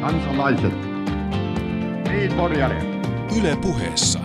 [0.00, 0.72] kansalaiset.
[2.08, 2.76] Niin, Porjari.
[3.40, 4.18] Yle puheessa.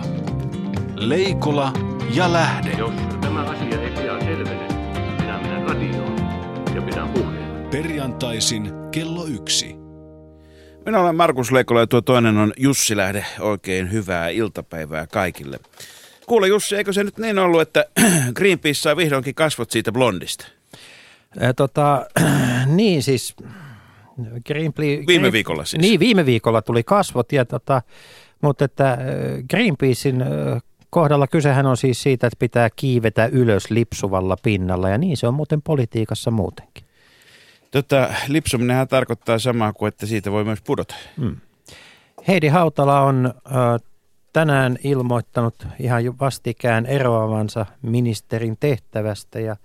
[0.94, 1.72] Leikola
[2.14, 2.70] ja Lähde.
[2.70, 4.68] Jos tämä asia ei pian selvene,
[5.20, 6.16] minä menen radioon
[6.74, 7.68] ja pidän puheen.
[7.70, 9.76] Perjantaisin kello yksi.
[10.86, 13.24] Minä olen Markus Leikola ja tuo toinen on Jussi Lähde.
[13.40, 15.58] Oikein hyvää iltapäivää kaikille.
[16.26, 17.84] Kuule Jussi, eikö se nyt niin ollut, että
[18.36, 20.46] Greenpeace saa vihdoinkin kasvot siitä blondista?
[21.56, 22.06] Tota,
[22.76, 23.34] niin siis
[24.46, 25.06] Greenpeace...
[25.06, 25.80] Viime viikolla siis.
[25.80, 27.82] Niin, viime viikolla tuli kasvot, ja tota,
[28.42, 28.98] mutta että äh,
[29.50, 30.28] Greenpeacein äh,
[30.90, 35.34] kohdalla kysehän on siis siitä, että pitää kiivetä ylös lipsuvalla pinnalla, ja niin se on
[35.34, 36.84] muuten politiikassa muutenkin.
[37.70, 40.94] Tota, lipsuminenhan tarkoittaa samaa kuin, että siitä voi myös pudota.
[41.16, 41.36] Mm.
[42.28, 43.52] Heidi Hautala on äh,
[44.32, 49.56] tänään ilmoittanut ihan vastikään eroavansa ministerin tehtävästä, ja,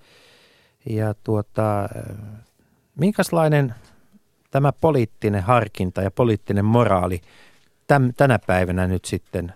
[0.90, 1.90] ja tuota,
[2.96, 3.76] minkälainen
[4.52, 7.22] tämä poliittinen harkinta ja poliittinen moraali
[7.88, 9.54] täm, tänä päivänä nyt sitten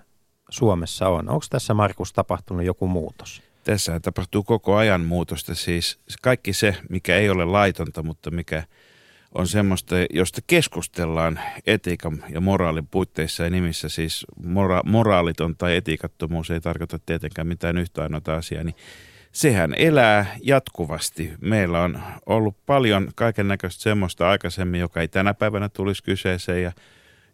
[0.50, 1.30] Suomessa on?
[1.30, 3.42] Onko tässä Markus tapahtunut joku muutos?
[3.64, 5.56] Tässä tapahtuu koko ajan muutosta.
[5.56, 8.64] Siis kaikki se, mikä ei ole laitonta, mutta mikä
[9.36, 13.90] on semmoista, josta keskustellaan etiikan ja moraalin puitteissa ja nimissä.
[13.90, 18.76] Siis mora- moraaliton tai etiikattomuus ei tarkoita tietenkään mitään yhtä ainoata asiaa, niin
[19.36, 21.34] sehän elää jatkuvasti.
[21.42, 26.72] Meillä on ollut paljon kaiken näköistä semmoista aikaisemmin, joka ei tänä päivänä tulisi kyseeseen ja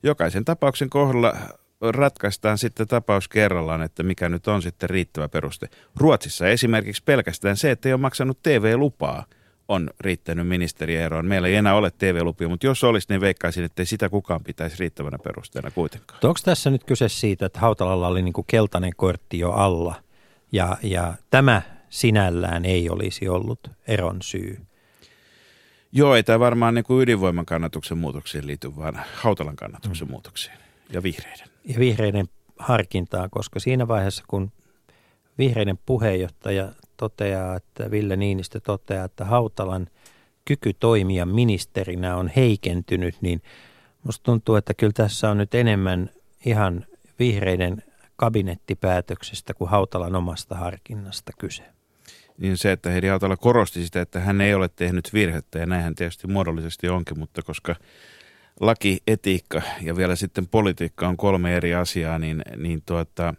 [0.04, 1.34] jokaisen tapauksen kohdalla
[1.82, 5.68] ratkaistaan sitten tapaus kerrallaan, että mikä nyt on sitten riittävä peruste.
[5.96, 9.26] Ruotsissa esimerkiksi pelkästään se, että ei ole maksanut TV-lupaa,
[9.68, 11.26] on riittänyt ministerieroon.
[11.26, 14.76] Meillä ei enää ole TV-lupia, mutta jos olisi, niin veikkaisin, että ei sitä kukaan pitäisi
[14.80, 16.20] riittävänä perusteena kuitenkaan.
[16.24, 19.96] Onko tässä nyt kyse siitä, että Hautalalla oli niin kuin keltainen kortti jo alla
[20.52, 24.62] ja, ja tämä sinällään ei olisi ollut eron syy?
[25.92, 30.12] Joo, ei tämä varmaan niin kuin ydinvoiman kannatuksen muutoksiin liity, vaan Hautalan kannatuksen mm.
[30.12, 30.58] muutoksiin
[30.94, 31.48] ja vihreiden.
[31.66, 32.26] Ja vihreiden
[32.60, 34.52] harkintaa, koska siinä vaiheessa, kun
[35.38, 39.88] vihreiden puheenjohtaja toteaa, että Ville Niinistö toteaa, että Hautalan
[40.46, 43.42] kyky toimia ministerinä on heikentynyt, niin
[44.04, 46.10] musta tuntuu, että kyllä tässä on nyt enemmän
[46.46, 46.86] ihan
[47.20, 47.84] vihreiden
[48.16, 51.64] kabinettipäätöksestä kuin Hautalan omasta harkinnasta kyse
[52.38, 55.96] niin se, että Heidi Hautala korosti sitä, että hän ei ole tehnyt virhettä ja näinhän
[55.96, 57.76] tietysti muodollisesti onkin, mutta koska
[58.60, 63.34] laki, etiikka ja vielä sitten politiikka on kolme eri asiaa, niin, niin tuota,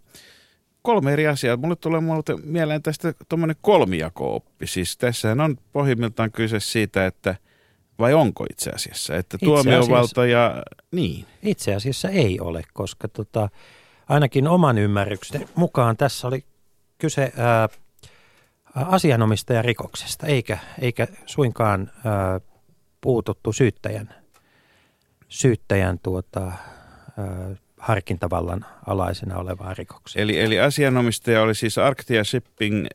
[0.83, 1.57] kolme eri asiaa.
[1.57, 4.67] Mulle tulee mulle mieleen tästä tuommoinen kolmijako-oppi.
[4.67, 7.37] Siis tässähän on pohjimmiltaan kyse siitä, että
[7.99, 11.27] vai onko itse asiassa, että itse tuomiovalta ja niin.
[11.43, 13.49] Itse asiassa ei ole, koska tota,
[14.09, 16.45] ainakin oman ymmärryksen mukaan tässä oli
[16.99, 17.69] kyse ää,
[18.75, 22.41] asianomistajarikoksesta, eikä, eikä suinkaan ää,
[23.01, 24.15] puututtu syyttäjän,
[25.29, 30.23] syyttäjän tuota, ää, harkintavallan alaisena olevaan rikokseen.
[30.23, 32.87] Eli, eli asianomistaja oli siis Arctia Shipping,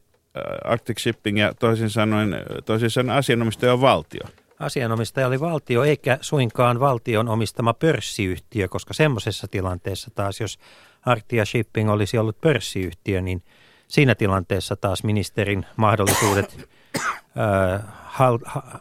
[0.64, 4.22] Arctic Shipping ja toisin sanoen, toisin sanoen asianomistaja on valtio.
[4.60, 10.60] Asianomistaja oli valtio eikä suinkaan valtion omistama pörssiyhtiö, koska semmoisessa tilanteessa taas, jos
[11.06, 13.44] Arctia Shipping olisi ollut pörssiyhtiö, niin–
[13.88, 16.70] siinä tilanteessa taas ministerin mahdollisuudet
[17.36, 17.84] ää,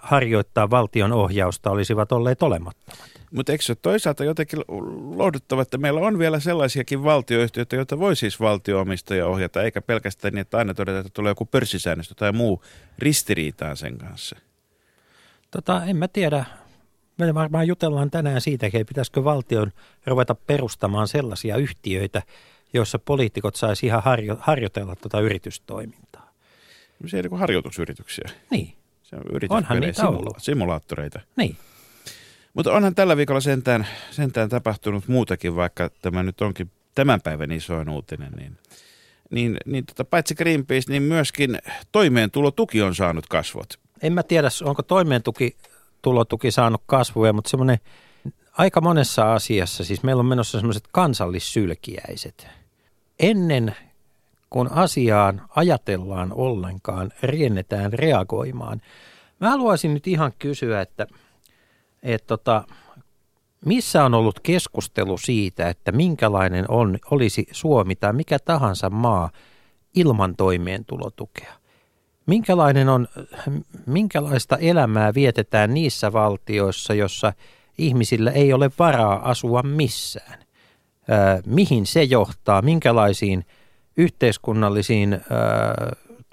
[0.03, 3.16] harjoittaa valtion ohjausta olisivat olleet olemattomat.
[3.31, 4.59] Mutta eikö se ole toisaalta jotenkin
[5.16, 10.41] lohduttava, että meillä on vielä sellaisiakin valtioyhtiöitä, joita voi siis valtioomistaja ohjata, eikä pelkästään niin,
[10.41, 12.62] että aina todeta, että tulee joku pörssisäännöstö tai muu
[12.99, 14.37] ristiriitaan sen kanssa?
[15.50, 16.45] Tota, en mä tiedä.
[17.19, 19.72] Me varmaan jutellaan tänään siitä, että pitäisikö valtion
[20.06, 22.22] ruveta perustamaan sellaisia yhtiöitä,
[22.72, 26.32] joissa poliitikot saisi ihan harjo, harjoitella tuota yritystoimintaa.
[27.06, 28.31] Se ei niin harjoitusyrityksiä.
[28.50, 28.77] Niin.
[29.03, 30.37] Se on onhan niitä simula- ollut.
[30.38, 31.21] simulaattoreita.
[31.37, 31.56] Niin.
[32.54, 37.88] Mutta onhan tällä viikolla sentään, sentään tapahtunut muutakin, vaikka tämä nyt onkin tämän päivän isoin
[37.88, 38.56] uutinen, niin,
[39.31, 41.59] niin, niin tota, paitsi Greenpeace, niin myöskin
[41.93, 43.66] toimeentulotuki on saanut kasvot.
[44.03, 47.78] En mä tiedä, onko toimeentulotuki saanut kasvuja, mutta semmoinen
[48.59, 52.48] aika monessa asiassa, siis meillä on menossa semmoiset kansallissylkiäiset.
[53.19, 53.77] Ennen
[54.51, 58.81] kun asiaan ajatellaan ollenkaan, riennetään reagoimaan.
[59.41, 61.07] Mä haluaisin nyt ihan kysyä, että,
[62.03, 62.65] että tota,
[63.65, 69.31] missä on ollut keskustelu siitä, että minkälainen on, olisi Suomi tai mikä tahansa maa
[69.95, 71.53] ilman toimeentulotukea?
[72.27, 73.09] Minkälainen on,
[73.86, 77.33] minkälaista elämää vietetään niissä valtioissa, jossa–
[77.78, 80.39] ihmisillä ei ole varaa asua missään.
[81.47, 83.45] mihin se johtaa, minkälaisiin
[83.97, 85.21] yhteiskunnallisiin,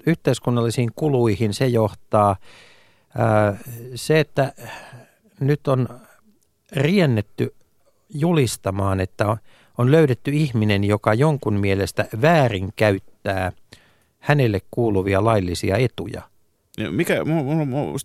[0.06, 2.36] yhteiskunnallisiin kuluihin se johtaa.
[3.94, 4.52] se, että
[5.40, 5.88] nyt on
[6.72, 7.54] riennetty
[8.14, 9.36] julistamaan, että on,
[9.78, 13.52] on löydetty ihminen, joka jonkun mielestä väärin käyttää
[14.18, 16.22] hänelle kuuluvia laillisia etuja.
[16.90, 17.16] Mikä,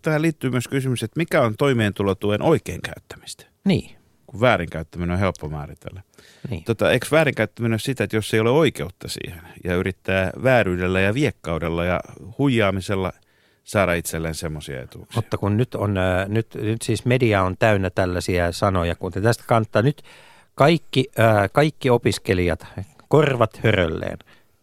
[0.02, 3.46] tähän liittyy myös kysymys, että mikä on toimeentulotuen oikein käyttämistä?
[3.66, 3.96] Niin,
[4.28, 6.02] Kun väärinkäyttäminen on helppo määritellä.
[6.50, 6.64] niin.
[6.64, 11.14] Tota, eikö väärinkäyttäminen ole sitä, että jos ei ole oikeutta siihen ja yrittää vääryydellä ja
[11.14, 12.00] viekkaudella ja
[12.38, 13.12] huijaamisella
[13.64, 15.16] saada itselleen semmoisia etuuksia?
[15.16, 19.44] Mutta kun nyt on, ää, nyt, nyt siis media on täynnä tällaisia sanoja, kun tästä
[19.48, 20.04] kannattaa nyt
[20.56, 22.66] kaikki, ää, kaikki opiskelijat
[23.08, 24.18] korvat hörölleen.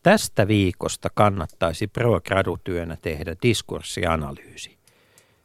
[0.07, 4.79] Tästä viikosta kannattaisi pro-gradutyönä tehdä diskurssianalyysi.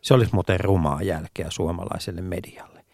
[0.02, 2.86] Se olisi muuten rumaa jälkeä suomalaiselle medialle.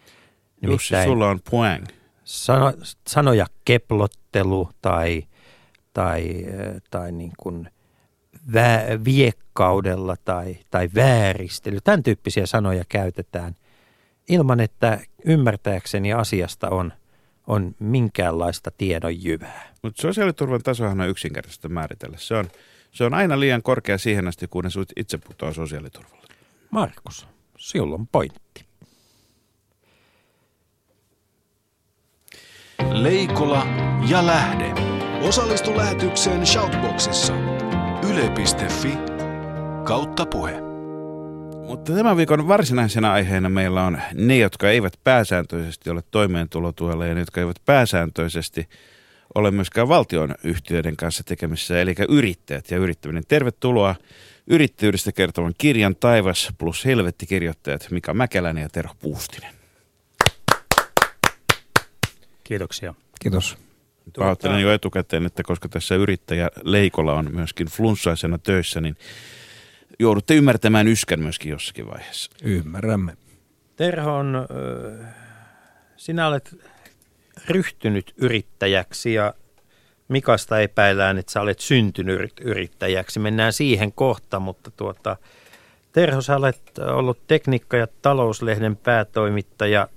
[0.62, 1.86] Jussi, sulla on poäng.
[2.24, 2.72] sano,
[3.08, 5.24] sanoja keplottelu tai,
[5.92, 6.46] tai,
[6.90, 7.70] tai niin kuin
[8.52, 11.78] vä, viekkaudella tai, tai vääristely.
[11.84, 13.54] Tämän tyyppisiä sanoja käytetään
[14.28, 16.92] ilman, että ymmärtääkseni asiasta on,
[17.48, 19.74] on minkäänlaista tiedon jyvää.
[19.82, 22.16] Mutta sosiaaliturvan tasohan on yksinkertaisesti määritellä.
[22.20, 22.50] Se on,
[22.92, 26.34] se on aina liian korkea siihen asti, kun ne sut itse putoaa sosiaaliturvalle.
[26.70, 27.26] Markus,
[27.58, 28.64] sinulla on pointti.
[32.92, 33.66] Leikola
[34.08, 34.74] ja Lähde.
[35.22, 37.34] Osallistu lähetykseen Shoutboxissa.
[38.10, 38.92] Yle.fi
[39.84, 40.67] kautta puhe.
[41.68, 47.20] Mutta tämän viikon varsinaisena aiheena meillä on ne, jotka eivät pääsääntöisesti ole toimeentulotuella ja ne,
[47.20, 48.68] jotka eivät pääsääntöisesti
[49.34, 53.22] ole myöskään valtion yhtiöiden kanssa tekemissä, eli yrittäjät ja yrittäminen.
[53.28, 53.94] Tervetuloa
[54.46, 59.54] yrittäjyydestä kertovan kirjan Taivas plus helvetti kirjoittajat Mika Mäkeläinen ja Terho Puustinen.
[62.44, 62.94] Kiitoksia.
[63.20, 63.58] Kiitos.
[64.18, 68.96] Pahoittelen jo etukäteen, että koska tässä yrittäjä Leikola on myöskin flunssaisena töissä, niin
[69.98, 72.30] joudutte ymmärtämään yskän myöskin jossakin vaiheessa.
[72.42, 73.16] Ymmärrämme.
[73.76, 74.46] Terho on,
[75.96, 76.56] sinä olet
[77.48, 79.34] ryhtynyt yrittäjäksi ja
[80.08, 83.20] Mikasta epäillään, että sä olet syntynyt yrittäjäksi.
[83.20, 85.16] Mennään siihen kohta, mutta tuota,
[85.92, 89.88] Terho, sä olet ollut tekniikka- ja talouslehden päätoimittaja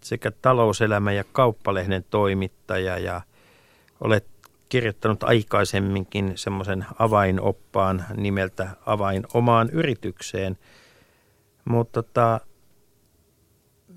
[0.00, 3.20] sekä talouselämä- ja kauppalehden toimittaja ja
[4.00, 4.26] olet
[4.68, 10.58] kirjoittanut aikaisemminkin semmoisen avainoppaan nimeltä Avain omaan yritykseen.
[11.64, 12.40] Mutta tota,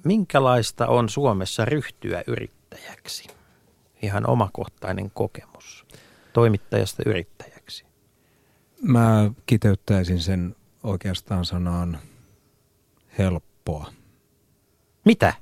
[0.04, 3.28] minkälaista on Suomessa ryhtyä yrittäjäksi?
[4.02, 5.86] Ihan omakohtainen kokemus
[6.34, 7.86] toimittajasta yrittäjäksi.
[8.82, 12.00] Mä kiteyttäisin sen oikeastaan sanaan
[13.18, 13.92] helppoa.
[15.06, 15.34] Mitä?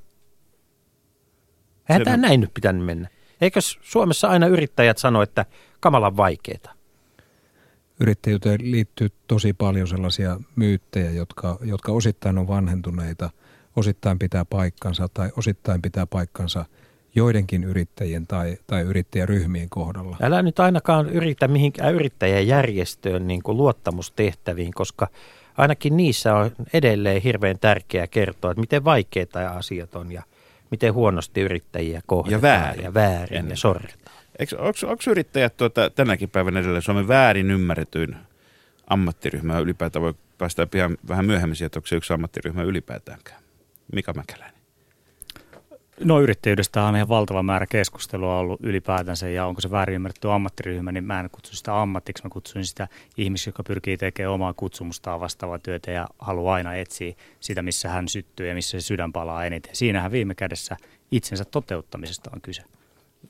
[1.90, 3.10] Eihän tämä näin nyt pitänyt mennä.
[3.42, 5.46] Eikö Suomessa aina yrittäjät sano, että
[5.80, 6.70] kamalan vaikeeta?
[8.00, 13.30] Yrittäjyyteen liittyy tosi paljon sellaisia myyttejä, jotka, jotka osittain on vanhentuneita,
[13.76, 16.66] osittain pitää paikkansa tai osittain pitää paikkansa
[17.16, 20.18] joidenkin yrittäjien tai, tai yrittäjäryhmien kohdalla.
[20.22, 25.08] Älä nyt ainakaan yritä mihinkään yrittäjäjärjestöön niin kuin luottamustehtäviin, koska
[25.58, 30.24] ainakin niissä on edelleen hirveän tärkeää kertoa, että miten vaikeita asiat on ja
[30.72, 32.84] miten huonosti yrittäjiä kohdataan väärin.
[32.84, 34.18] ja väärin Ennen ja sorretaan.
[34.58, 38.16] Onko yrittäjät tuota, tänäkin päivänä edelleen Suomen väärin ymmärretyin
[38.88, 40.04] ammattiryhmä ylipäätään?
[40.04, 43.42] Voi päästä pian vähän myöhemmin siihen, että onko se yksi ammattiryhmä ylipäätäänkään.
[43.94, 44.57] Mika Mäkeläinen.
[46.00, 50.92] No yrittäjyydestä on ihan valtava määrä keskustelua ollut ylipäätänsä ja onko se väärin ymmärretty ammattiryhmä,
[50.92, 55.20] niin mä en kutsu sitä ammattiksi, mä kutsun sitä ihmisiä, joka pyrkii tekemään omaa kutsumustaan
[55.20, 59.46] vastaavaa työtä ja haluaa aina etsiä sitä, missä hän syttyy ja missä se sydän palaa
[59.46, 59.76] eniten.
[59.76, 60.78] Siinähän viime kädessä
[61.12, 62.64] itsensä toteuttamisesta on kyse.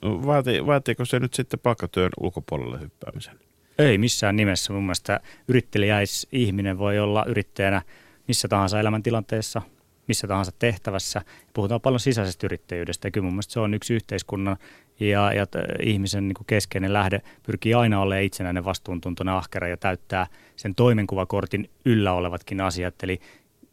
[0.01, 3.39] No, Vaati, vaatiiko se nyt sitten palkkatyön ulkopuolelle hyppäämisen?
[3.77, 4.73] Ei missään nimessä.
[4.73, 7.81] Mun mielestä yrittelijäis ihminen voi olla yrittäjänä
[8.27, 9.61] missä tahansa elämäntilanteessa,
[10.07, 11.21] missä tahansa tehtävässä.
[11.53, 14.57] Puhutaan paljon sisäisestä yrittäjyydestä ja kyllä mun mielestä se on yksi yhteiskunnan
[14.99, 15.45] ja, ja
[15.81, 21.69] ihmisen niin kuin keskeinen lähde pyrkii aina olemaan itsenäinen, vastuuntuntoinen, ahkera ja täyttää sen toimenkuvakortin
[21.85, 23.03] yllä olevatkin asiat.
[23.03, 23.19] Eli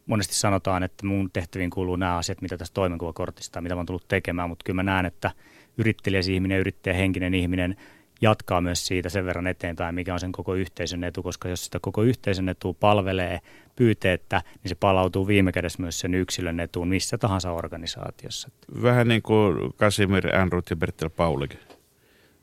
[0.07, 4.09] monesti sanotaan, että mun tehtäviin kuuluu nämä asiat, mitä tästä toimenkuvakortista, mitä mä oon tullut
[4.09, 5.31] tekemään, mutta kyllä mä näen, että
[5.79, 7.77] yrittelijäs ihminen, yrittäjähenkinen ihminen
[8.21, 11.79] jatkaa myös siitä sen verran eteenpäin, mikä on sen koko yhteisön etu, koska jos sitä
[11.81, 13.41] koko yhteisön etua palvelee
[13.77, 18.49] pyyteettä, niin se palautuu viime kädessä myös sen yksilön etuun missä tahansa organisaatiossa.
[18.83, 21.55] Vähän niin kuin Kasimir Enrut ja Bertel Paulik,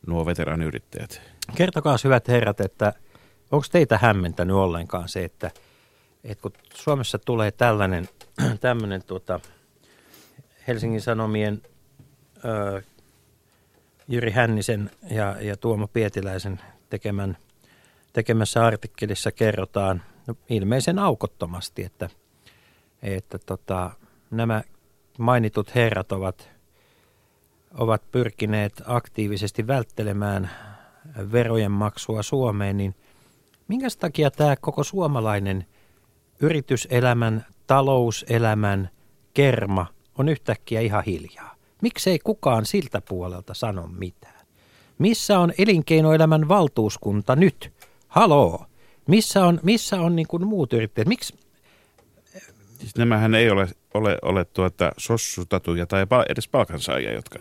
[0.08, 1.22] nuo veteraaniyrittäjät.
[1.56, 2.94] Kertokaa hyvät herrat, että
[3.52, 5.52] onko teitä hämmentänyt ollenkaan se, että,
[6.24, 8.10] että kun Suomessa tulee tällainen,
[8.62, 9.40] tämmöinen tuota,
[10.68, 11.62] Helsingin Sanomien
[12.46, 12.82] ö,
[14.12, 17.38] Jyri Hännisen ja, ja Tuomo Pietiläisen tekemän,
[18.14, 22.10] tekemässä artikkelissa kerrotaan no, ilmeisen aukottomasti, että,
[23.04, 23.92] että tota,
[24.32, 24.64] nämä
[25.18, 26.50] mainitut herrat ovat
[27.78, 30.52] ovat pyrkineet aktiivisesti välttelemään
[31.32, 32.96] verojen maksua Suomeen, niin
[33.68, 35.66] minkä takia tämä koko suomalainen
[36.40, 38.90] yrityselämän, talouselämän
[39.34, 39.86] kerma
[40.18, 41.61] on yhtäkkiä ihan hiljaa?
[41.82, 44.46] Miksei kukaan siltä puolelta sano mitään?
[44.98, 47.72] Missä on elinkeinoelämän valtuuskunta nyt?
[48.08, 48.66] Haloo!
[49.08, 51.08] Missä on, missä on niin kuin muut yrittäjät?
[51.08, 51.36] Miksi?
[52.80, 57.40] Siis nämähän ei ole, ole, ole tuota sossutatuja tai edes palkansaajia, jotka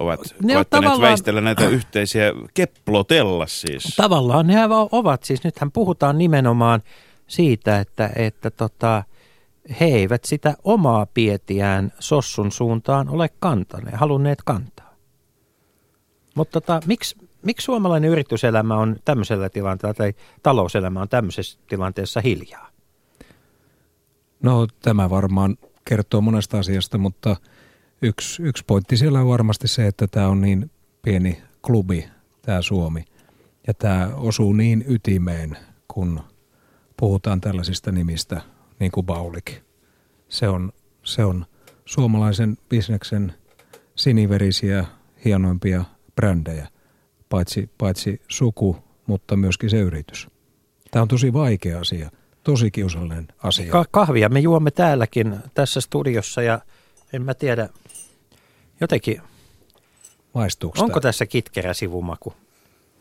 [0.00, 3.96] ovat ne koettaneet väistellä näitä yhteisiä, keplotella siis.
[3.96, 4.56] Tavallaan ne
[4.92, 6.82] ovat, siis nythän puhutaan nimenomaan
[7.26, 9.02] siitä, että, että tota,
[9.80, 14.94] he eivät sitä omaa pietiään sossun suuntaan ole kantaneet, halunneet kantaa.
[16.34, 22.70] Mutta tota, miksi, miksi suomalainen yrityselämä on tämmöisellä tilanteella tai talouselämä on tämmöisessä tilanteessa hiljaa?
[24.42, 27.36] No tämä varmaan kertoo monesta asiasta, mutta
[28.02, 30.70] yksi, yksi pointti siellä on varmasti se, että tämä on niin
[31.02, 32.08] pieni klubi,
[32.42, 33.04] tämä Suomi.
[33.66, 35.56] Ja tämä osuu niin ytimeen,
[35.88, 36.20] kun
[36.96, 38.40] puhutaan tällaisista nimistä,
[38.80, 39.52] niin kuin Baulik.
[40.28, 41.46] Se on, se on
[41.84, 43.34] suomalaisen bisneksen
[43.94, 44.84] siniverisiä,
[45.24, 45.84] hienoimpia
[46.16, 46.68] brändejä,
[47.28, 48.76] paitsi, paitsi suku,
[49.06, 50.28] mutta myöskin se yritys.
[50.90, 52.10] Tämä on tosi vaikea asia,
[52.42, 53.72] tosi kiusallinen asia.
[53.72, 56.60] Ka- kahvia me juomme täälläkin tässä studiossa ja
[57.12, 57.68] en mä tiedä,
[58.80, 59.22] jotenkin...
[60.34, 61.08] Maistuuko Onko tämä?
[61.08, 62.34] tässä kitkerä sivumaku?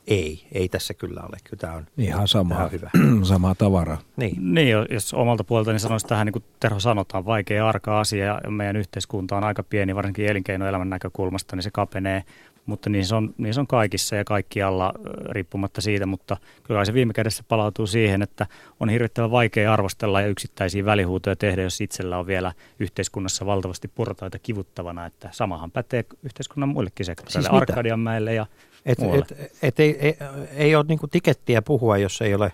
[0.07, 1.38] Ei, ei tässä kyllä ole.
[1.43, 2.89] Kyllä tämä on ihan sama, tämä on hyvä.
[3.24, 3.98] sama tavara.
[4.17, 4.53] Niin.
[4.53, 8.51] niin, jos omalta puolelta niin sanoisin tähän, niin kuin Terho sanotaan, vaikea arka asia ja
[8.51, 12.24] meidän yhteiskunta on aika pieni, varsinkin elinkeinoelämän näkökulmasta, niin se kapenee
[12.65, 14.93] mutta niin se, on, niin se on kaikissa ja kaikkialla
[15.29, 18.48] riippumatta siitä, mutta kyllä se viime kädessä palautuu siihen, että
[18.79, 24.39] on hirvittävän vaikea arvostella ja yksittäisiä välihuutoja tehdä, jos itsellä on vielä yhteiskunnassa valtavasti portaita
[24.39, 28.45] kivuttavana, että samahan pätee yhteiskunnan muillekin sektoreille, siis Arkadianmäelle ja
[28.86, 30.18] et, et, et, ei, ei,
[30.56, 32.52] ei ole niinku tikettiä puhua, jos ei ole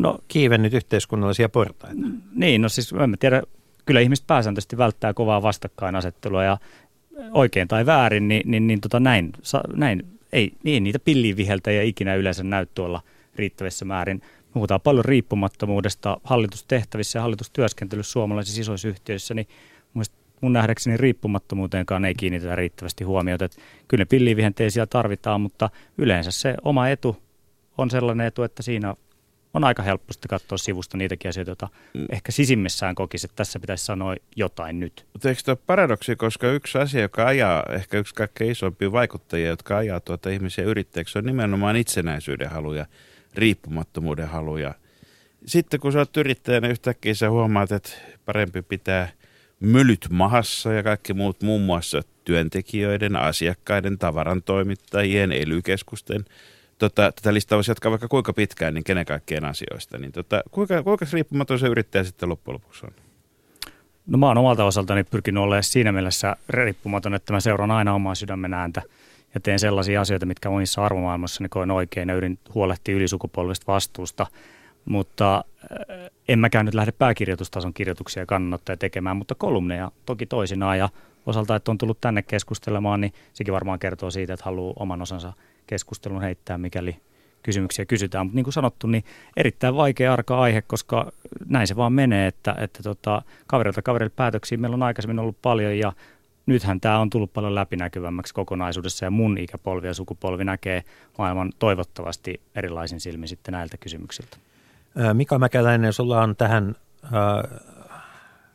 [0.00, 2.02] no, kiivennyt yhteiskunnallisia portaita.
[2.34, 3.42] Niin, no siis en tiedä,
[3.86, 6.58] kyllä ihmiset pääsääntöisesti välttää kovaa vastakkainasettelua ja
[7.32, 9.32] oikein tai väärin, niin, niin, niin tota näin,
[9.74, 13.02] näin ei, niin niitä pilliviheltäjiä ikinä yleensä näy tuolla
[13.36, 14.22] riittävissä määrin.
[14.52, 19.46] Puhutaan paljon riippumattomuudesta hallitustehtävissä ja hallitustyöskentelyssä suomalaisissa isoissa yhtiöissä, niin
[20.40, 23.44] mun nähdäkseni riippumattomuuteenkaan ei kiinnitetä riittävästi huomiota.
[23.44, 27.22] Että kyllä ne pillivihenteisiä tarvitaan, mutta yleensä se oma etu
[27.78, 28.94] on sellainen etu, että siinä
[29.54, 32.06] on aika helppo sitten katsoa sivusta niitäkin asioita, joita mm.
[32.10, 35.06] ehkä sisimmissään kokisi, että tässä pitäisi sanoa jotain nyt.
[35.12, 39.76] Mutta eikö tämä paradoksi, koska yksi asia, joka ajaa, ehkä yksi kaikkein isompia vaikuttajia, jotka
[39.76, 42.86] ajaa tuota ihmisiä yrittäjäksi, on nimenomaan itsenäisyyden haluja,
[43.34, 44.74] riippumattomuuden haluja.
[45.46, 47.90] Sitten kun sä oot yrittäjänä, yhtäkkiä sä huomaat, että
[48.24, 49.08] parempi pitää
[49.60, 56.24] mylyt mahassa ja kaikki muut, muun muassa työntekijöiden, asiakkaiden, tavarantoimittajien, elykeskusten–
[56.78, 59.98] tota, tätä listaa voisi jatkaa vaikka kuinka pitkään, niin kenen kaikkien asioista.
[59.98, 62.92] Niin tota, kuinka, kuinka riippumaton se yrittäjä sitten loppujen lopuksi on?
[64.06, 68.14] No mä oon omalta osaltani pyrkinyt olemaan siinä mielessä riippumaton, että mä seuraan aina omaa
[68.14, 68.82] sydämen ääntä
[69.34, 74.26] ja teen sellaisia asioita, mitkä monissa arvomaailmassa koen oikein ja yritin huolehtia ylisukupolvista vastuusta.
[74.88, 80.78] Mutta äh, en mäkään nyt lähde pääkirjoitustason kirjoituksia ja kannanottoja tekemään, mutta kolumneja toki toisinaan
[80.78, 80.88] ja
[81.26, 85.32] osalta, että on tullut tänne keskustelemaan, niin sekin varmaan kertoo siitä, että haluaa oman osansa
[85.66, 86.96] keskustelun heittää, mikäli
[87.42, 88.26] kysymyksiä kysytään.
[88.26, 89.04] Mutta niin kuin sanottu, niin
[89.36, 91.12] erittäin vaikea arka aihe, koska
[91.46, 95.78] näin se vaan menee, että, että tota, kaverilta kaverille päätöksiä meillä on aikaisemmin ollut paljon
[95.78, 95.92] ja
[96.46, 100.84] nythän tämä on tullut paljon läpinäkyvämmäksi kokonaisuudessa ja mun ikäpolvi ja sukupolvi näkee
[101.18, 104.36] maailman toivottavasti erilaisin silmin sitten näiltä kysymyksiltä.
[105.12, 106.74] Mika Mäkäläinen, sulla on tähän,
[107.04, 107.60] äh,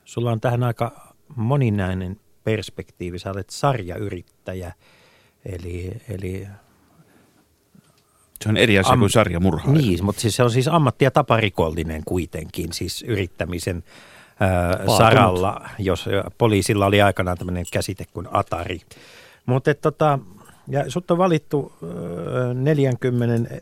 [0.05, 3.19] sulla on tähän aika moninainen perspektiivi.
[3.19, 4.73] Sä olet sarjayrittäjä,
[5.45, 6.47] eli, eli
[8.43, 9.71] se on eri asia Am- kuin sarjamurha.
[9.71, 13.83] Niin, mutta siis se on siis ammatti- ja taparikollinen kuitenkin, siis yrittämisen
[14.41, 18.81] äh, saralla, jos poliisilla oli aikanaan tämmöinen käsite kuin atari.
[19.45, 20.19] Mutta tota,
[20.67, 23.59] ja sut on valittu äh, 40 äh,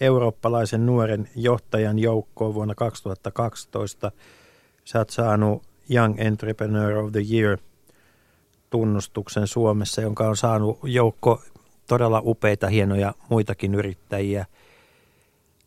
[0.00, 4.12] eurooppalaisen nuoren johtajan joukkoon vuonna 2012.
[4.84, 5.62] Sä oot saanut
[5.94, 7.58] Young Entrepreneur of the Year
[8.70, 11.42] tunnustuksen Suomessa, jonka on saanut joukko
[11.86, 14.46] todella upeita, hienoja muitakin yrittäjiä.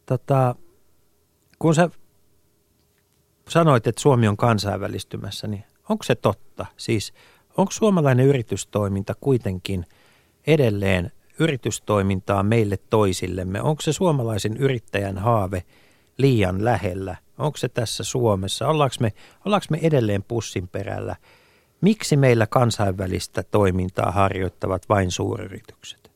[0.06, 0.56] Tota,
[1.60, 1.90] kun sä
[3.50, 6.66] sanoit, että Suomi on kansainvälistymässä, niin onko se totta?
[6.78, 7.14] Siis
[7.58, 9.86] onko suomalainen yritystoiminta kuitenkin
[10.48, 13.62] edelleen yritystoimintaa meille toisillemme?
[13.62, 15.64] Onko se suomalaisen yrittäjän haave
[16.18, 17.16] liian lähellä?
[17.38, 18.68] Onko se tässä Suomessa?
[18.68, 19.14] Ollaanko me,
[19.46, 21.16] ollaanko me edelleen pussin perällä?
[21.82, 26.12] Miksi meillä kansainvälistä toimintaa harjoittavat vain suuryritykset?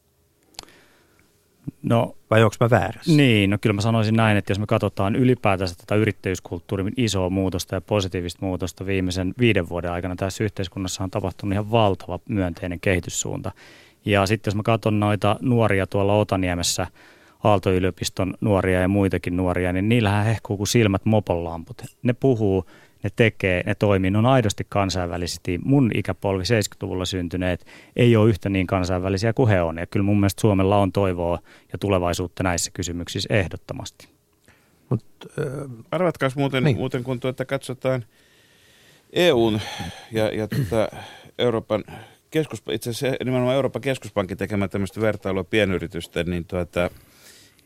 [1.83, 3.11] No Vai onko mä väärässä?
[3.11, 7.75] Niin, no kyllä mä sanoisin näin, että jos me katsotaan ylipäätänsä tätä yrittäjyyskulttuurin isoa muutosta
[7.75, 13.51] ja positiivista muutosta viimeisen viiden vuoden aikana tässä yhteiskunnassa on tapahtunut ihan valtava myönteinen kehityssuunta.
[14.05, 16.87] Ja sitten jos mä katson noita nuoria tuolla Otaniemessä,
[17.43, 21.81] Aalto-yliopiston nuoria ja muitakin nuoria, niin niillähän hehkuu kuin silmät mopollamput.
[22.03, 22.65] Ne puhuu,
[23.03, 25.59] ne tekee, ne toimii, ne on aidosti kansainvälisesti.
[25.63, 29.77] Mun ikäpolvi 70-luvulla syntyneet ei ole yhtä niin kansainvälisiä kuin he on.
[29.77, 31.39] Ja kyllä mun mielestä Suomella on toivoa
[31.73, 34.07] ja tulevaisuutta näissä kysymyksissä ehdottomasti.
[34.89, 35.05] Mut,
[35.39, 35.45] äh,
[35.91, 36.73] Arvatkaas muuten, Niin.
[36.73, 36.77] niin.
[36.77, 38.05] muuten kun tuota katsotaan
[39.13, 39.59] EUn
[40.11, 40.87] ja, ja tuota
[41.39, 41.83] Euroopan
[42.35, 46.89] keskus, itse asiassa nimenomaan Euroopan keskuspankin tekemä tämmöistä vertailua pienyritysten niin tuota,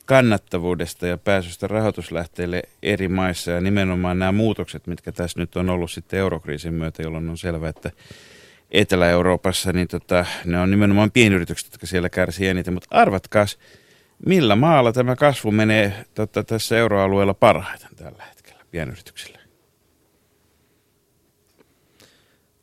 [0.05, 5.91] kannattavuudesta ja pääsystä rahoituslähteille eri maissa ja nimenomaan nämä muutokset, mitkä tässä nyt on ollut
[5.91, 7.91] sitten eurokriisin myötä, jolloin on selvää, että
[8.71, 13.57] Etelä-Euroopassa niin tota, ne on nimenomaan pienyritykset, jotka siellä kärsii eniten, mutta arvatkaas,
[14.25, 19.38] millä maalla tämä kasvu menee tota, tässä euroalueella parhaiten tällä hetkellä pienyrityksillä?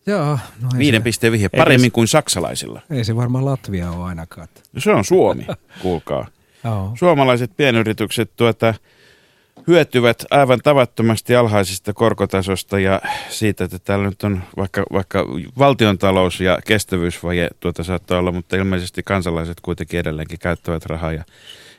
[0.07, 2.81] Jaa, no Viiden se, pisteen vihje, paremmin kuin saksalaisilla.
[2.91, 4.49] ei se varmaan Latvia ole ainakaan.
[4.73, 5.47] No se on Suomi,
[5.83, 6.27] kuulkaa.
[6.65, 6.93] Joo.
[6.95, 8.75] Suomalaiset pienyritykset tuota,
[9.67, 15.27] hyötyvät aivan tavattomasti alhaisista korkotasosta ja siitä, että täällä nyt on vaikka, vaikka
[15.59, 21.25] valtiontalous ja kestävyysvaje tuota saattaa olla, mutta ilmeisesti kansalaiset kuitenkin edelleenkin käyttävät rahaa ja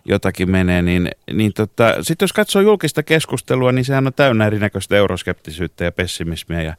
[0.05, 4.97] jotakin menee, niin, niin tota, sitten jos katsoo julkista keskustelua, niin sehän on täynnä erinäköistä
[4.97, 6.75] euroskeptisyyttä ja pessimismiä ja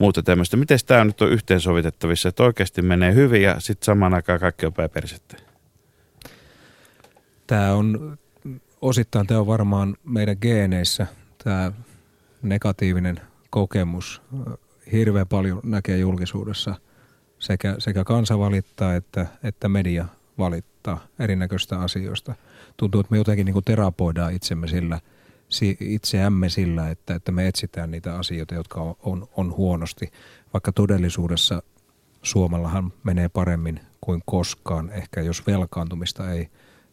[0.00, 0.56] muuta tämmöistä.
[0.56, 4.72] Miten tämä nyt on yhteensovitettavissa, että oikeasti menee hyvin ja sitten samaan aikaan kaikki on
[4.72, 5.36] pääpersettä?
[7.46, 8.18] Tämä on,
[8.80, 11.06] osittain tämä on varmaan meidän geeneissä,
[11.44, 11.72] tämä
[12.42, 14.22] negatiivinen kokemus.
[14.92, 16.74] Hirveän paljon näkee julkisuudessa
[17.38, 20.04] sekä, sekä kansa valittaa että, että media
[20.38, 22.34] valittaa erinäköistä asioista.
[22.76, 25.15] Tuntuu, että me jotenkin niin terapoidaan itsemme sillä, si-
[25.80, 30.10] itseämme sillä, että, että me etsitään niitä asioita, jotka on, on, on huonosti,
[30.52, 31.62] vaikka todellisuudessa
[32.22, 36.48] Suomallahan menee paremmin kuin koskaan, ehkä jos velkaantumista ei,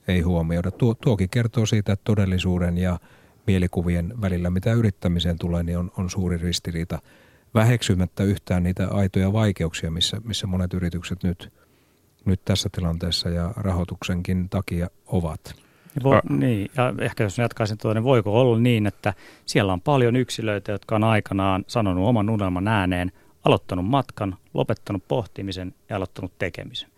[0.08, 0.72] ei huomioida.
[0.72, 3.00] Tuo, tuokin kertoo siitä, että todellisuuden ja
[3.48, 7.00] mielikuvien välillä, mitä yrittämiseen tulee, niin on, on suuri ristiriita.
[7.54, 11.54] Väheksymättä yhtään niitä aitoja vaikeuksia, missä, missä monet yritykset nyt,
[12.26, 15.62] nyt tässä tilanteessa ja rahoituksenkin takia ovat.
[16.03, 19.13] Vo, niin, ja ehkä jos jatkaisin tuota, niin voiko olla niin, että
[19.45, 23.12] siellä on paljon yksilöitä, jotka on aikanaan sanonut oman unelman ääneen,
[23.43, 26.92] aloittanut matkan, lopettanut pohtimisen ja aloittanut tekemisen.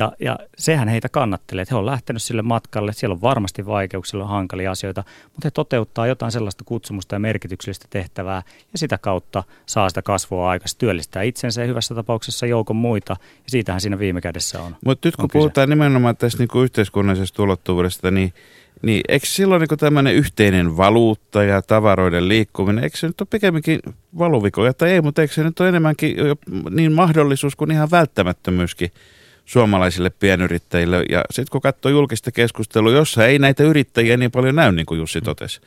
[0.00, 4.10] Ja, ja sehän heitä kannattelee, että he on lähtenyt sille matkalle, siellä on varmasti vaikeuksia,
[4.10, 8.98] siellä on hankalia asioita, mutta he toteuttaa jotain sellaista kutsumusta ja merkityksellistä tehtävää ja sitä
[8.98, 13.98] kautta saa sitä kasvua aikaisemmin, työllistää itsensä ja hyvässä tapauksessa joukon muita ja siitähän siinä
[13.98, 14.76] viime kädessä on.
[14.84, 15.38] Mutta nyt kun on kyse.
[15.38, 18.32] puhutaan nimenomaan tästä niinku yhteiskunnallisesta ulottuvuudesta, niin,
[18.82, 23.80] niin eikö silloin niinku tämmöinen yhteinen valuutta ja tavaroiden liikkuminen, eikö se nyt ole pikemminkin
[24.18, 26.16] valuvikoja tai ei, mutta eikö se nyt ole enemmänkin
[26.70, 28.90] niin mahdollisuus kuin ihan välttämättömyyskin
[29.50, 31.04] suomalaisille pienyrittäjille.
[31.08, 34.98] Ja sitten kun katsoo julkista keskustelua, jossa ei näitä yrittäjiä niin paljon näy, niin kuin
[34.98, 35.60] Jussi totesi,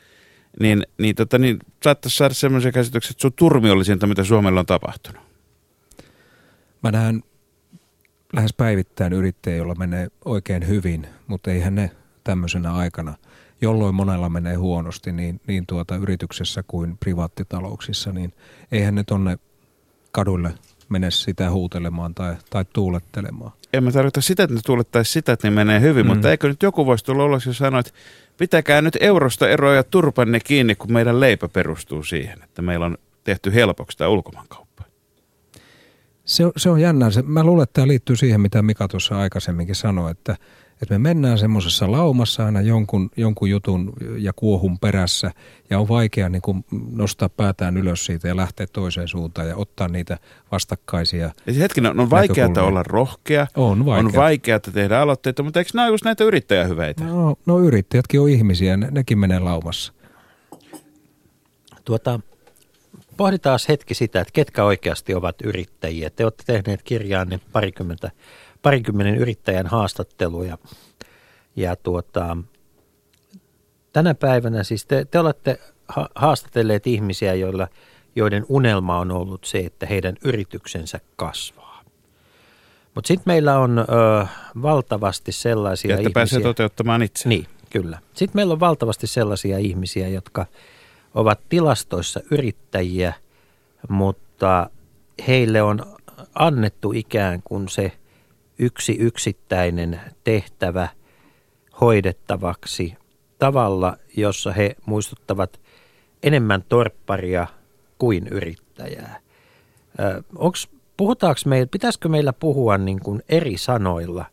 [0.60, 4.66] niin, niin, tota, niin saattaisi saada semmoisia käsityksiä, että se on turmiollisinta, mitä Suomella on
[4.66, 5.22] tapahtunut.
[6.82, 7.22] Mä näen
[8.32, 11.90] lähes päivittäin yrittäjiä, joilla menee oikein hyvin, mutta eihän ne
[12.24, 13.14] tämmöisenä aikana,
[13.60, 18.32] jolloin monella menee huonosti niin, niin tuota yrityksessä kuin privaattitalouksissa, niin
[18.72, 19.38] eihän ne tonne
[20.12, 20.54] kaduille
[20.88, 23.52] mene sitä huutelemaan tai, tai tuulettelemaan.
[23.76, 26.12] En mä tarkoita sitä, että ne tuulettaisiin sitä, että ne menee hyvin, Mm.
[26.12, 27.92] mutta eikö nyt joku voisi tulla ulos ja sanoa, että
[28.38, 32.98] pitäkää nyt eurosta eroa ja turpanne kiinni, kun meidän leipä perustuu siihen, että meillä on
[33.24, 34.84] tehty helpoksi tämä ulkomaankauppa.
[36.24, 37.10] Se, on- se on jännää.
[37.10, 40.36] Se, mä luulen, että tämä liittyy siihen, mitä Mika tuossa aikaisemminkin sanoi, että,
[40.82, 45.30] että me mennään semmoisessa laumassa aina jonkun, jonkun jutun ja kuohun perässä
[45.70, 49.88] ja on vaikea niin kuin nostaa päätään ylös siitä ja lähteä toiseen suuntaan ja ottaa
[49.88, 50.18] niitä
[50.52, 51.30] vastakkaisia.
[51.46, 54.06] Ja se hetkinen, on vaikeaa olla rohkea, On vaikea.
[54.06, 57.04] on vaikeaa tehdä aloitteita, mutta eikö nämä ole just näitä yrittäjähyveitä?
[57.04, 59.92] No, no yrittäjätkin on ihmisiä, ne, nekin menee laumassa.
[61.84, 62.20] Tuota,
[63.16, 66.10] pohditaan hetki sitä, että ketkä oikeasti ovat yrittäjiä.
[66.10, 68.10] Te olette tehneet kirjaanne parikymmentä,
[68.64, 70.58] parikymmenen yrittäjän haastatteluja.
[71.56, 72.36] Ja tuota,
[73.92, 77.68] tänä päivänä siis te, te olette ha- haastatelleet ihmisiä, joilla,
[78.16, 81.82] joiden unelma on ollut se, että heidän yrityksensä kasvaa.
[82.94, 84.26] Mutta sitten meillä on ö,
[84.62, 86.14] valtavasti sellaisia Ja että ihmisiä.
[86.14, 87.28] pääsee toteuttamaan itse.
[87.28, 87.98] Niin, kyllä.
[88.14, 90.46] Sitten meillä on valtavasti sellaisia ihmisiä, jotka
[91.14, 93.14] ovat tilastoissa yrittäjiä,
[93.88, 94.70] mutta
[95.28, 95.80] heille on
[96.34, 97.92] annettu ikään kuin se
[98.58, 100.88] yksi yksittäinen tehtävä
[101.80, 102.94] hoidettavaksi
[103.38, 105.60] tavalla, jossa he muistuttavat
[106.22, 107.46] enemmän torpparia
[107.98, 109.20] kuin yrittäjää.
[110.36, 114.24] Onks, puhutaanko meillä, pitäisikö meillä puhua niin kuin eri sanoilla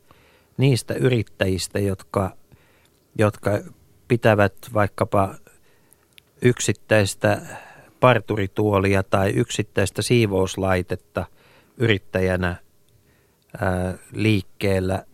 [0.57, 2.36] niistä yrittäjistä, jotka,
[3.17, 3.51] jotka
[4.07, 5.36] pitävät vaikkapa
[6.41, 7.41] yksittäistä
[7.99, 11.25] parturituolia tai yksittäistä siivouslaitetta
[11.77, 12.55] yrittäjänä
[14.12, 15.06] liikkeellä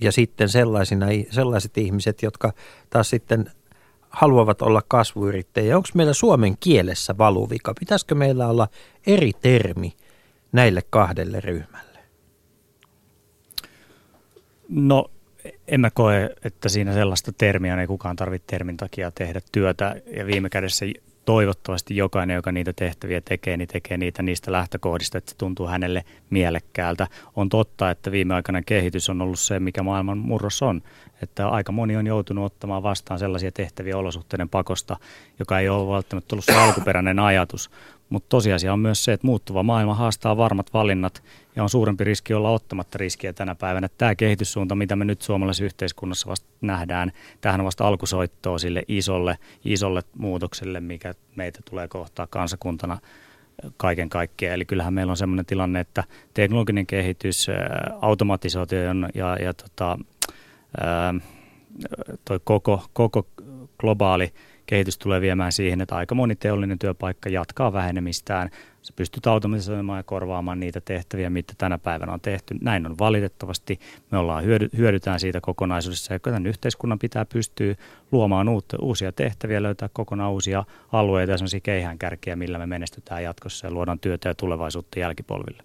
[0.00, 2.52] ja sitten sellaisina, sellaiset ihmiset, jotka
[2.90, 3.50] taas sitten
[4.10, 5.76] haluavat olla kasvuyrittäjiä.
[5.76, 7.74] Onko meillä suomen kielessä valuvika?
[7.80, 8.68] Pitäisikö meillä olla
[9.06, 9.92] eri termi
[10.52, 11.98] näille kahdelle ryhmälle?
[14.68, 15.10] No
[15.68, 20.26] en mä koe, että siinä sellaista termiä ei kukaan tarvitse termin takia tehdä työtä ja
[20.26, 20.86] viime kädessä
[21.26, 26.04] toivottavasti jokainen, joka niitä tehtäviä tekee, niin tekee niitä niistä lähtökohdista, että se tuntuu hänelle
[26.30, 27.06] mielekkäältä.
[27.36, 30.82] On totta, että viime aikana kehitys on ollut se, mikä maailman murros on.
[31.22, 34.96] Että aika moni on joutunut ottamaan vastaan sellaisia tehtäviä olosuhteiden pakosta,
[35.38, 37.70] joka ei ole välttämättä ollut se alkuperäinen ajatus.
[38.08, 41.22] Mutta tosiasia on myös se, että muuttuva maailma haastaa varmat valinnat
[41.56, 43.88] ja on suurempi riski olla ottamatta riskiä tänä päivänä.
[43.98, 49.38] Tämä kehityssuunta, mitä me nyt suomalaisessa yhteiskunnassa vasta nähdään, tähän on vasta alkusoittoa sille isolle,
[49.64, 52.98] isolle muutokselle, mikä meitä tulee kohtaa kansakuntana
[53.76, 54.54] kaiken kaikkiaan.
[54.54, 57.46] Eli kyllähän meillä on sellainen tilanne, että teknologinen kehitys,
[58.00, 58.80] automatisaatio
[59.14, 59.98] ja, ja tota,
[62.24, 63.26] toi koko, koko
[63.78, 64.32] globaali
[64.66, 68.50] kehitys tulee viemään siihen, että aika moni teollinen työpaikka jatkaa vähenemistään.
[68.82, 72.54] Se pystyt automatisoimaan ja korvaamaan niitä tehtäviä, mitä tänä päivänä on tehty.
[72.60, 73.80] Näin on valitettavasti.
[74.10, 77.74] Me ollaan hyödy, hyödytään siitä kokonaisuudessa ja tämän yhteiskunnan pitää pystyä
[78.12, 83.66] luomaan uutta, uusia tehtäviä, löytää kokonaan uusia alueita ja sellaisia keihäänkärkiä, millä me menestytään jatkossa
[83.66, 85.62] ja luodaan työtä ja tulevaisuutta jälkipolville.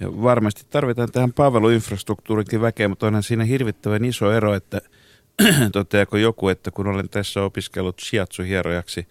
[0.00, 4.80] Ja varmasti tarvitaan tähän palveluinfrastruktuurinkin väkeä, mutta onhan siinä hirvittävän iso ero, että–
[5.72, 9.06] toteako joku, että kun olen tässä opiskellut shiatsu-hierojaksi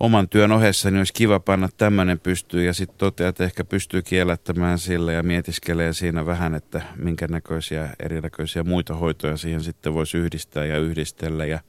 [0.00, 4.02] oman työn ohessa, niin olisi kiva panna tämmöinen pystyy ja sitten toteaa, että ehkä pystyy
[4.02, 10.18] kiellättämään sille ja mietiskelee siinä vähän, että minkä näköisiä erinäköisiä muita hoitoja siihen sitten voisi
[10.18, 11.60] yhdistää ja yhdistellä ja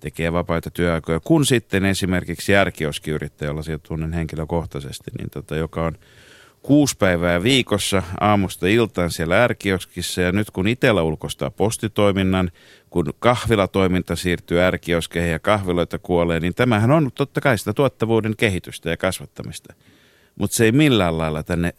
[0.00, 1.20] tekee vapaita työaikoja.
[1.20, 5.98] Kun sitten esimerkiksi järkioskiyrittäjä, jolla tunnen henkilökohtaisesti, niin tota, joka on–
[6.62, 12.50] kuusi päivää viikossa aamusta iltaan siellä ärkioskissa ja nyt kun itsellä ulkostaa postitoiminnan,
[12.90, 18.90] kun kahvilatoiminta siirtyy ärkioskeihin ja kahviloita kuolee, niin tämähän on totta kai sitä tuottavuuden kehitystä
[18.90, 19.74] ja kasvattamista.
[20.36, 21.74] Mutta se ei millään lailla tänne,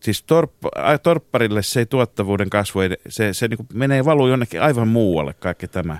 [0.00, 0.52] siis torp,
[1.02, 5.98] torpparille se ei tuottavuuden kasvu, se, se niin menee valuu jonnekin aivan muualle kaikki tämä,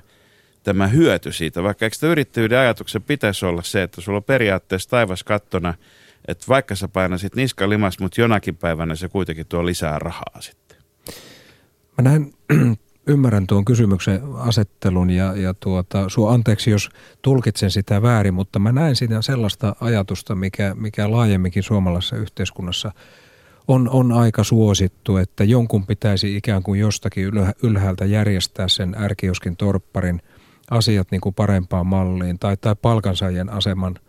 [0.62, 1.62] tämä hyöty siitä.
[1.62, 5.74] Vaikka eikö sitä yrittäjyyden ajatuksen pitäisi olla se, että sulla on periaatteessa taivas kattona–
[6.28, 10.78] että vaikka sä painasit niska limas, mutta jonakin päivänä se kuitenkin tuo lisää rahaa sitten.
[11.98, 12.32] Mä näen,
[13.06, 16.88] ymmärrän tuon kysymyksen asettelun ja, ja tuota, sua anteeksi, jos
[17.22, 22.92] tulkitsen sitä väärin, mutta mä näen siinä sellaista ajatusta, mikä, mikä laajemminkin suomalaisessa yhteiskunnassa
[23.68, 27.30] on, on aika suosittu, että jonkun pitäisi ikään kuin jostakin
[27.62, 30.22] ylhäältä järjestää sen ärkioskin torpparin
[30.70, 33.94] asiat niin kuin parempaan malliin tai, tai palkansaajien aseman–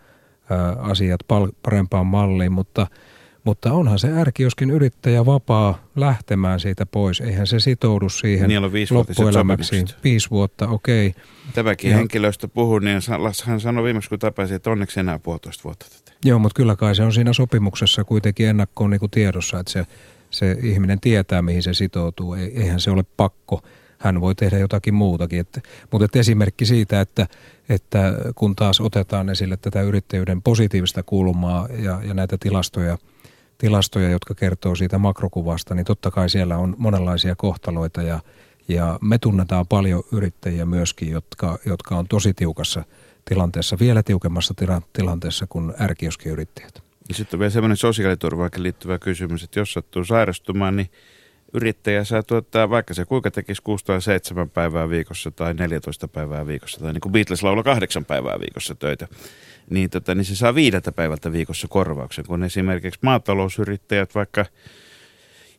[0.78, 1.20] asiat
[1.64, 2.88] parempaan malliin, mutta,
[3.44, 7.22] mutta onhan se ärkioskin yrittäjä vapaa lähtemään siitä pois.
[7.22, 9.86] Eihän se sitoudu siihen niin viisi loppuelämäksi.
[10.04, 11.08] Viisi vuotta, okei.
[11.08, 11.24] Okay.
[11.54, 13.00] Tämäkin ja, henkilöstä puhuu, niin
[13.46, 16.18] hän sanoi viimeksi, kun tapasin, että onneksi enää puolitoista vuotta tätä.
[16.26, 19.86] Joo, mutta kyllä kai se on siinä sopimuksessa kuitenkin ennakkoon niin kuin tiedossa, että se,
[20.30, 22.34] se ihminen tietää, mihin se sitoutuu.
[22.34, 23.62] Eihän se ole pakko
[24.04, 25.40] hän voi tehdä jotakin muutakin.
[25.40, 27.28] Että, mutta että esimerkki siitä, että,
[27.70, 32.98] että kun taas otetaan esille tätä yrittäjyyden positiivista kulmaa ja, ja näitä tilastoja,
[33.64, 38.20] tilastoja, jotka kertoo siitä makrokuvasta, niin totta kai siellä on monenlaisia kohtaloita ja,
[38.68, 42.84] ja me tunnetaan paljon yrittäjiä myöskin, jotka, jotka on tosi tiukassa
[43.26, 46.84] tilanteessa, vielä tiukemmassa tila, tilanteessa kuin ärkioskiyrittäjät.
[47.10, 50.90] Ja sitten on vielä semmoinen sosiaaliturvaakin liittyvä kysymys, että jos sattuu sairastumaan, niin
[51.54, 56.48] yrittäjä saa tuottaa, vaikka se kuinka tekisi 6 tai 7 päivää viikossa tai 14 päivää
[56.48, 59.08] viikossa, tai niin kuin Beatles laulaa 8 päivää viikossa töitä,
[59.70, 64.46] niin, tota, niin se saa viideltä päivältä viikossa korvauksen, kun esimerkiksi maatalousyrittäjät vaikka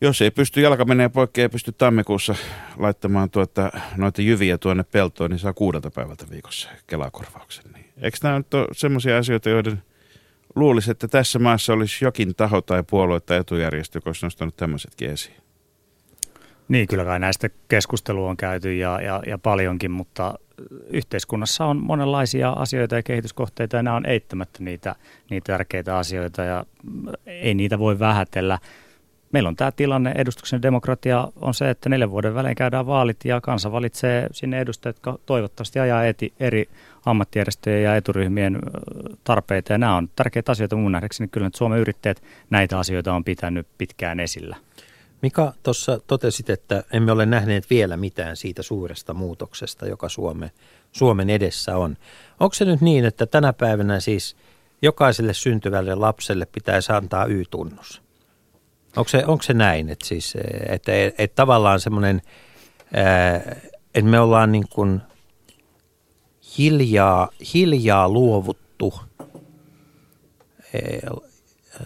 [0.01, 2.35] jos ei pysty, jalka menee poikki, ei pysty tammikuussa
[2.77, 7.65] laittamaan tuota, noita jyviä tuonne peltoon, niin saa kuudelta päivältä viikossa kelakorvauksen.
[7.75, 7.85] Niin.
[7.97, 9.83] Eikö nämä nyt ole sellaisia asioita, joiden
[10.55, 15.11] luulisi, että tässä maassa olisi jokin taho tai puolue tai etujärjestö, joka olisi nostanut tämmöisetkin
[15.11, 15.37] esiin?
[16.69, 20.39] Niin, kyllä kai näistä keskustelua on käyty ja, ja, ja paljonkin, mutta
[20.91, 24.95] yhteiskunnassa on monenlaisia asioita ja kehityskohteita ja nämä on eittämättä niitä,
[25.31, 26.65] niitä tärkeitä asioita ja
[27.27, 28.59] ei niitä voi vähätellä.
[29.33, 33.41] Meillä on tämä tilanne, edustuksen demokratia on se, että neljän vuoden välein käydään vaalit ja
[33.41, 36.69] kansa valitsee sinne edustajat, jotka toivottavasti ajaa eti, eri
[37.07, 38.59] ammattijärjestöjen ja eturyhmien
[39.25, 39.73] tarpeita.
[39.73, 41.29] Ja nämä on tärkeitä asioita mun nähdäkseni.
[41.29, 44.57] Kyllä että Suomen yrittäjät näitä asioita on pitänyt pitkään esillä.
[45.25, 50.51] Mika, tuossa totesit, että emme ole nähneet vielä mitään siitä suuresta muutoksesta, joka Suome,
[50.93, 51.97] Suomen edessä on.
[52.41, 54.37] Onko se nyt niin, että tänä päivänä siis
[54.83, 58.03] jokaiselle syntyvälle lapselle pitäisi antaa Y-tunnus?
[58.97, 62.23] Onko se, onko se näin, että, siis, että, että, että tavallaan semmoinen,
[63.95, 65.01] että me ollaan niin kuin
[66.59, 68.95] hiljaa, hiljaa luovuttu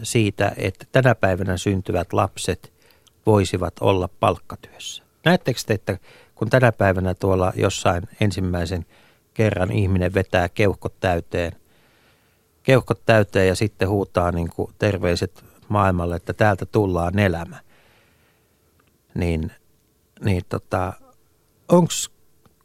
[0.03, 2.78] siitä, että tänä päivänä syntyvät lapset
[3.29, 5.03] voisivat olla palkkatyössä.
[5.25, 5.99] Näettekö te, että
[6.35, 8.87] kun tänä päivänä tuolla jossain ensimmäisen
[9.35, 11.53] kerran ihminen vetää keuhkot täyteen,
[12.62, 17.61] keuhkot täyteen ja sitten huutaa niin kuin terveiset maailmalle, että täältä tullaan elämä.
[19.14, 19.53] Niin,
[20.25, 20.93] niin tota,
[21.69, 21.93] onko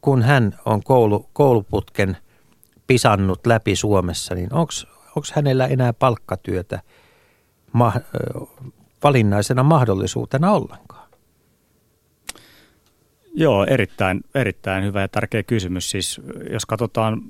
[0.02, 2.18] kun hän on koulu, kouluputken
[2.88, 4.74] pisannut läpi Suomessa, niin onko
[5.34, 6.82] hänellä enää palkkatyötä
[7.74, 7.94] ma,
[9.04, 11.10] valinnaisena mahdollisuutena ollenkaan?
[13.36, 15.90] Joo, erittäin, erittäin hyvä ja tärkeä kysymys.
[15.90, 17.22] Siis jos katsotaan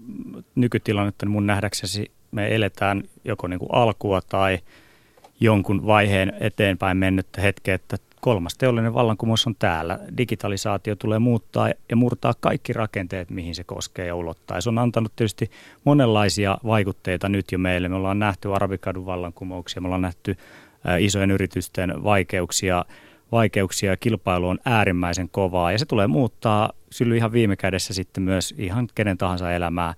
[0.55, 4.59] nykytilannetta, niin mun nähdäksesi me eletään joko niin kuin alkua tai
[5.39, 9.99] jonkun vaiheen eteenpäin mennyttä hetkeä, että kolmas teollinen vallankumous on täällä.
[10.17, 14.57] Digitalisaatio tulee muuttaa ja murtaa kaikki rakenteet, mihin se koskee ja ulottaa.
[14.57, 15.51] Ja se on antanut tietysti
[15.83, 17.89] monenlaisia vaikutteita nyt jo meille.
[17.89, 20.37] Me ollaan nähty arabikadun vallankumouksia, me ollaan nähty
[20.99, 22.85] isojen yritysten vaikeuksia,
[23.31, 25.71] vaikeuksia ja kilpailu on äärimmäisen kovaa.
[25.71, 29.93] Ja se tulee muuttaa syly ihan viime kädessä sitten myös ihan kenen tahansa elämää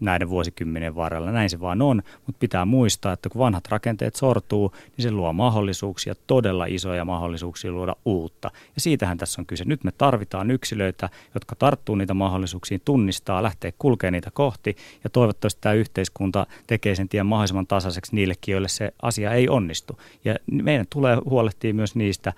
[0.00, 1.32] näiden vuosikymmenien varrella.
[1.32, 5.32] Näin se vaan on, mutta pitää muistaa, että kun vanhat rakenteet sortuu, niin se luo
[5.32, 8.50] mahdollisuuksia, todella isoja mahdollisuuksia luoda uutta.
[8.74, 9.64] Ja siitähän tässä on kyse.
[9.64, 15.60] Nyt me tarvitaan yksilöitä, jotka tarttuu niitä mahdollisuuksiin, tunnistaa, lähtee kulkemaan niitä kohti ja toivottavasti
[15.60, 20.00] tämä yhteiskunta tekee sen tien mahdollisimman tasaiseksi niillekin, joille se asia ei onnistu.
[20.24, 22.32] Ja meidän tulee huolehtia myös niistä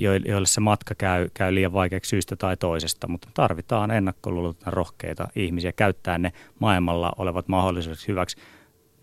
[0.00, 5.72] joille se matka käy, käy liian vaikeaksi syystä tai toisesta, mutta tarvitaan ennakkoluulottomia rohkeita ihmisiä
[5.72, 8.36] käyttää ne maailmalla olevat mahdollisuudet hyväksi.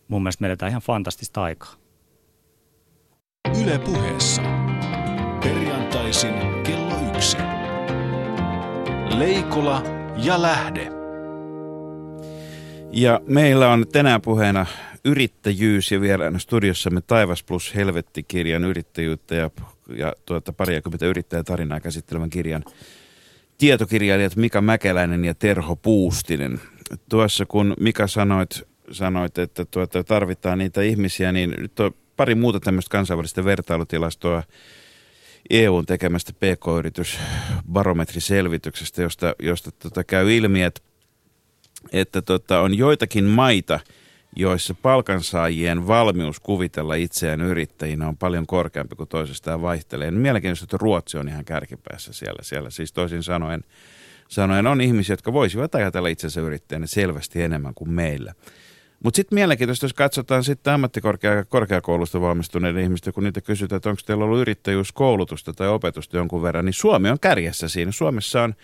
[0.08, 1.74] Mun mielestä meillä ihan fantastista aikaa.
[3.64, 4.42] Yle puheessa.
[5.44, 7.38] Perjantaisin kello yksi.
[9.18, 9.84] Leikola
[10.24, 10.92] ja Lähde.
[12.92, 14.66] Ja meillä on tänään puheena
[15.06, 19.50] yrittäjyys ja vieraana studiossamme Taivas plus Helvetti-kirjan yrittäjyyttä ja,
[19.90, 22.64] ja tuota, pariakymmentä yrittäjätarinaa käsittelevän kirjan
[23.58, 26.62] tietokirjailijat Mika Mäkeläinen ja Terho Puustinen.
[27.10, 32.60] Tuossa kun Mika sanoit, sanoit että tuota, tarvitaan niitä ihmisiä, niin nyt on pari muuta
[32.60, 34.44] tämmöistä kansainvälistä vertailutilastoa
[35.50, 40.82] EUn tekemästä PK-yritysbarometriselvityksestä, josta, josta tuota käy ilmi, että,
[41.92, 43.80] että tuota, on joitakin maita–
[44.36, 50.12] joissa palkansaajien valmius kuvitella itseään yrittäjinä on paljon korkeampi kuin toisestaan vaihtelee.
[50.12, 52.44] Mielenkiintoista, että Ruotsi on ihan kärkipäässä siellä.
[52.44, 52.70] siellä.
[52.70, 53.64] Siis toisin sanoen,
[54.28, 58.34] sanoen on ihmisiä, jotka voisivat ajatella itsensä yrittäjänä selvästi enemmän kuin meillä.
[59.04, 64.26] Mutta sitten mielenkiintoista, jos katsotaan sitten ammattikorkeakoulusta valmistuneiden ihmistä, kun niitä kysytään, että onko teillä
[64.26, 67.92] ollut yrittäjyyskoulutusta tai opetusta jonkun verran, niin Suomi on kärjessä siinä.
[67.92, 68.56] Suomessa on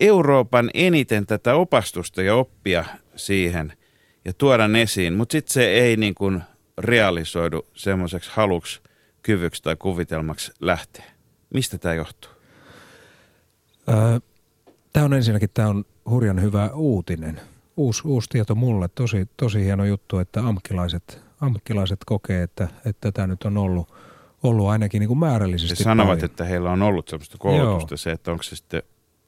[0.00, 2.84] Euroopan eniten tätä opastusta ja oppia
[3.16, 3.72] siihen–
[4.24, 6.42] ja tuoda esiin, mutta sitten se ei niin kuin
[6.78, 8.80] realisoidu semmoiseksi haluksi,
[9.22, 11.04] kyvyksi tai kuvitelmaksi lähteä.
[11.54, 12.30] Mistä tämä johtuu?
[14.92, 17.40] Tämä on ensinnäkin tämä on hurjan hyvä uutinen.
[17.76, 18.88] Uusi, uusi tieto mulle.
[18.88, 23.94] Tosi, tosi hieno juttu, että amkilaiset, amkilaiset kokee, että, että tämä nyt on ollut,
[24.42, 26.24] ollut ainakin niin kuin määrällisesti He sanovat, paljon.
[26.24, 27.92] että heillä on ollut sellaista koulutusta.
[27.92, 27.96] Joo.
[27.96, 28.82] Se, että onko se sitten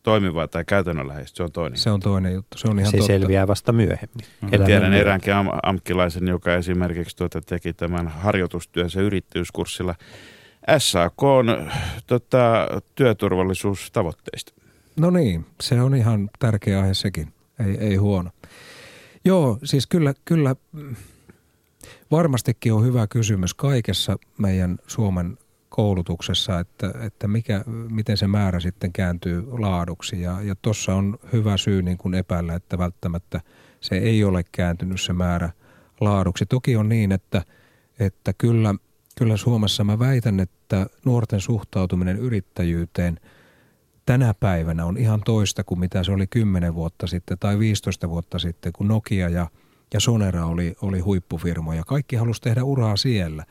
[0.04, 1.78] toimivaa tai käytännönläheistä, se on toinen.
[1.78, 3.12] Se on toinen juttu, se on ihan se totta.
[3.12, 4.26] selviää vasta myöhemmin.
[4.42, 4.48] Mm.
[4.48, 5.00] Tiedän myöhemmin.
[5.00, 9.94] eräänkin am- amkkilaisen, joka esimerkiksi tuota teki tämän harjoitustyönsä yrittäjyyskurssilla
[10.78, 11.70] SAK on
[12.06, 14.52] tota, työturvallisuustavoitteista.
[14.96, 17.32] No niin, se on ihan tärkeä aihe sekin,
[17.66, 18.30] ei, ei huono.
[19.24, 20.56] Joo, siis kyllä, kyllä
[22.10, 25.38] varmastikin on hyvä kysymys kaikessa meidän Suomen
[25.74, 30.20] koulutuksessa, että, että mikä, miten se määrä sitten kääntyy laaduksi.
[30.20, 33.40] Ja, ja tuossa on hyvä syy niin kuin epäillä, että välttämättä
[33.80, 35.50] se ei ole kääntynyt se määrä
[36.00, 36.46] laaduksi.
[36.46, 37.42] Toki on niin, että,
[37.98, 38.74] että kyllä,
[39.18, 43.20] kyllä Suomessa mä väitän, että nuorten suhtautuminen yrittäjyyteen
[44.06, 48.38] tänä päivänä on ihan toista kuin mitä se oli 10 vuotta sitten tai 15 vuotta
[48.38, 49.46] sitten, kun Nokia ja,
[49.94, 51.84] ja Sonera oli, oli huippufirmoja.
[51.84, 53.44] Kaikki halusi tehdä uraa siellä.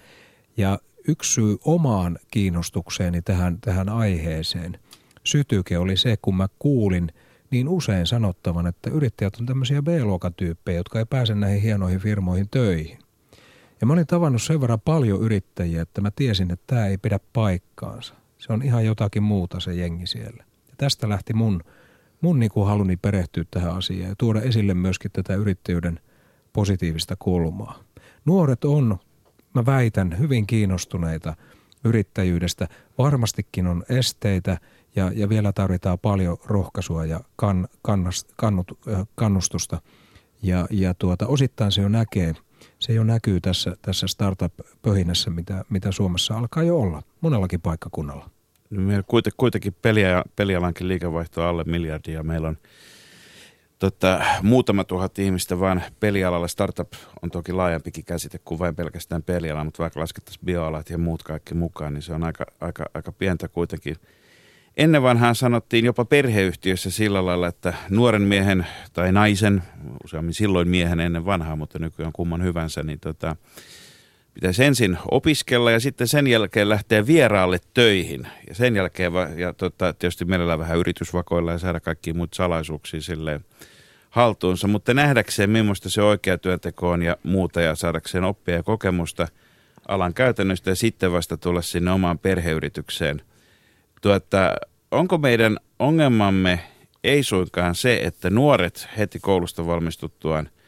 [0.58, 4.80] Ja yksi syy omaan kiinnostukseeni tähän, tähän aiheeseen
[5.24, 7.12] sytyke oli se, kun mä kuulin
[7.52, 12.50] niin usein sanottavan, että yrittäjät on tämmöisiä B-luokan tyyppejä, jotka ei pääse näihin hienoihin firmoihin
[12.50, 13.00] töihin.
[13.82, 17.20] Ja mä olin tavannut sen verran paljon yrittäjiä, että mä tiesin, että tämä ei pidä
[17.34, 18.14] paikkaansa.
[18.38, 20.44] Se on ihan jotakin muuta se jengi siellä.
[20.70, 21.64] Ja tästä lähti mun,
[22.22, 26.00] mun niin kuin haluni perehtyä tähän asiaan ja tuoda esille myöskin tätä yrittäjyyden
[26.54, 27.80] positiivista kulmaa.
[28.26, 29.00] Nuoret on,
[29.54, 31.36] mä väitän, hyvin kiinnostuneita
[31.84, 32.68] yrittäjyydestä.
[32.98, 34.58] Varmastikin on esteitä
[34.96, 38.80] ja, ja vielä tarvitaan paljon rohkaisua ja kan, kannast, kannut,
[39.16, 39.82] kannustusta.
[40.44, 42.34] Ja, ja tuota, osittain se jo näkee,
[42.80, 48.30] se jo näkyy tässä, tässä startup-pöhinässä, mitä, mitä Suomessa alkaa jo olla monellakin paikkakunnalla.
[48.70, 49.04] Meillä
[49.38, 52.24] kuitenkin peliä, pelialankin liikevaihto alle miljardia.
[52.24, 52.58] Meillä on
[53.84, 56.48] tota, muutama tuhat ihmistä vaan pelialalla.
[56.48, 61.24] Startup on toki laajempikin käsite kuin vain pelkästään peliala, mutta vaikka laskettaisiin bioalat ja muut
[61.24, 63.96] kaikki mukaan, niin se on aika, aika, aika pientä kuitenkin.
[64.78, 69.64] Ennen vanhaan sanottiin jopa perheyhtiössä sillä lailla, että nuoren miehen tai naisen,
[70.04, 73.36] useammin silloin miehen ennen vanhaa, mutta nykyään kumman hyvänsä, niin tota,
[74.34, 78.28] pitäisi ensin opiskella ja sitten sen jälkeen lähteä vieraalle töihin.
[78.48, 83.46] Ja sen jälkeen, ja tota, tietysti mielellään vähän yritysvakoilla ja saada kaikki muut salaisuuksia silleen
[84.14, 89.28] haltuunsa, mutta nähdäkseen millaista se oikea työnteko on ja muuta ja saadakseen oppia ja kokemusta
[89.88, 93.22] alan käytännöstä ja sitten vasta tulla sinne omaan perheyritykseen.
[94.02, 94.56] Tuota,
[94.92, 96.60] onko meidän ongelmamme
[97.04, 100.50] ei suinkaan se, että nuoret heti koulusta valmistuttuaan–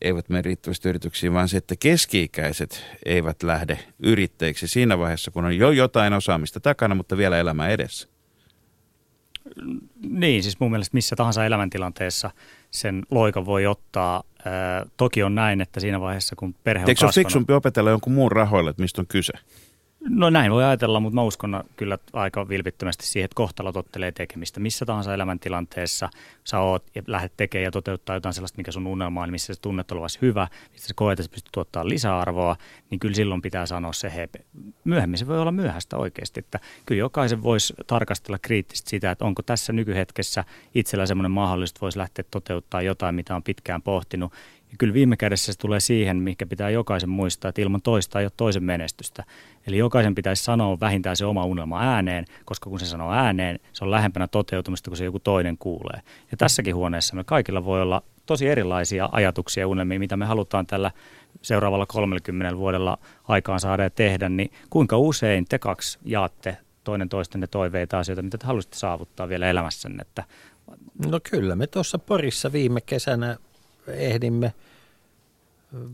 [0.00, 5.56] eivät mene riittävästi yrityksiin, vaan se, että keski-ikäiset eivät lähde yrittäjiksi siinä vaiheessa, kun on
[5.56, 8.08] jo jotain osaamista takana, mutta vielä elämä edessä.
[10.08, 12.30] Niin, siis mun mielestä missä tahansa elämäntilanteessa
[12.76, 14.22] sen loika voi ottaa.
[14.96, 18.12] toki on näin, että siinä vaiheessa, kun perhe on Eikö se ole fiksumpi opetella jonkun
[18.12, 19.32] muun rahoille, että mistä on kyse?
[20.08, 24.60] No näin voi ajatella, mutta mä uskon kyllä aika vilpittömästi siihen, että kohtalo tottelee tekemistä.
[24.60, 26.08] Missä tahansa elämäntilanteessa
[26.44, 29.60] sä oot ja lähdet tekemään ja toteuttaa jotain sellaista, mikä sun unelma on, missä sä
[29.62, 32.56] tunnet olevasi hyvä, missä sä koet, että sä pystyt tuottaa lisäarvoa,
[32.90, 34.28] niin kyllä silloin pitää sanoa se, he,
[34.84, 36.40] myöhemmin se voi olla myöhäistä oikeasti.
[36.40, 41.80] Että kyllä jokaisen voisi tarkastella kriittisesti sitä, että onko tässä nykyhetkessä itsellä semmoinen mahdollisuus, että
[41.80, 44.32] voisi lähteä toteuttaa jotain, mitä on pitkään pohtinut
[44.70, 48.26] ja kyllä viime kädessä se tulee siihen, mikä pitää jokaisen muistaa, että ilman toista ei
[48.26, 49.24] ole toisen menestystä.
[49.66, 53.84] Eli jokaisen pitäisi sanoa vähintään se oma unelma ääneen, koska kun se sanoo ääneen, se
[53.84, 56.00] on lähempänä toteutumista, kun se joku toinen kuulee.
[56.30, 60.66] Ja tässäkin huoneessa me kaikilla voi olla tosi erilaisia ajatuksia ja unelmia, mitä me halutaan
[60.66, 60.90] tällä
[61.42, 62.98] seuraavalla 30 vuodella
[63.28, 68.38] aikaan saada ja tehdä, niin kuinka usein te kaksi jaatte toinen toistenne toiveita asioita, mitä
[68.38, 70.02] te haluaisitte saavuttaa vielä elämässänne?
[70.02, 70.24] Että
[71.10, 73.36] No kyllä, me tuossa Porissa viime kesänä
[73.88, 74.52] ehdimme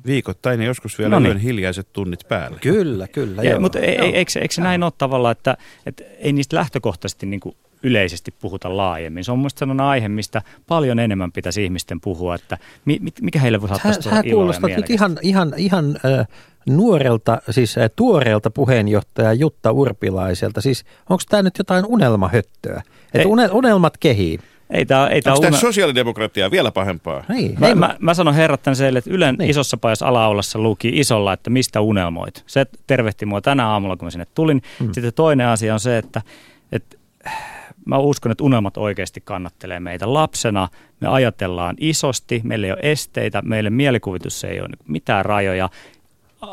[0.06, 1.36] Viikoittain ja joskus vielä no niin.
[1.36, 2.58] hiljaiset tunnit päälle.
[2.60, 3.42] Kyllä, kyllä.
[3.42, 7.40] Ja, mutta ei, eikö, eikö se näin ole tavallaan, että, että ei niistä lähtökohtaisesti niin
[7.40, 9.24] kuin yleisesti puhuta laajemmin.
[9.24, 13.60] Se on mielestäni sellainen aihe, mistä paljon enemmän pitäisi ihmisten puhua, että mi, mikä heille
[13.60, 16.26] voi saattaa tuoda iloa kuulostat nyt ihan, ihan, ihan äh,
[16.66, 20.60] nuorelta, siis äh, tuoreelta puheenjohtaja Jutta Urpilaiselta.
[20.60, 22.82] Siis onko tämä nyt jotain unelmahöttöä?
[23.14, 24.38] Että unelmat kehii.
[24.72, 25.56] Ei tää, ei tää Onko una...
[25.56, 27.24] sosiaalidemokratia vielä pahempaa?
[27.28, 29.50] Niin, mä, mä, mä sanon herrattan seille, että Ylen niin.
[29.50, 32.44] isossa pajassa alaulassa luki isolla, että mistä unelmoit.
[32.46, 34.62] Se tervehti mua tänä aamulla, kun mä sinne tulin.
[34.80, 34.92] Hmm.
[34.92, 36.22] Sitten toinen asia on se, että,
[36.72, 36.96] että
[37.86, 40.12] mä uskon, että unelmat oikeasti kannattelee meitä.
[40.12, 40.68] Lapsena
[41.00, 45.68] me ajatellaan isosti, meillä ei ole esteitä, meille mielikuvitus ei ole mitään rajoja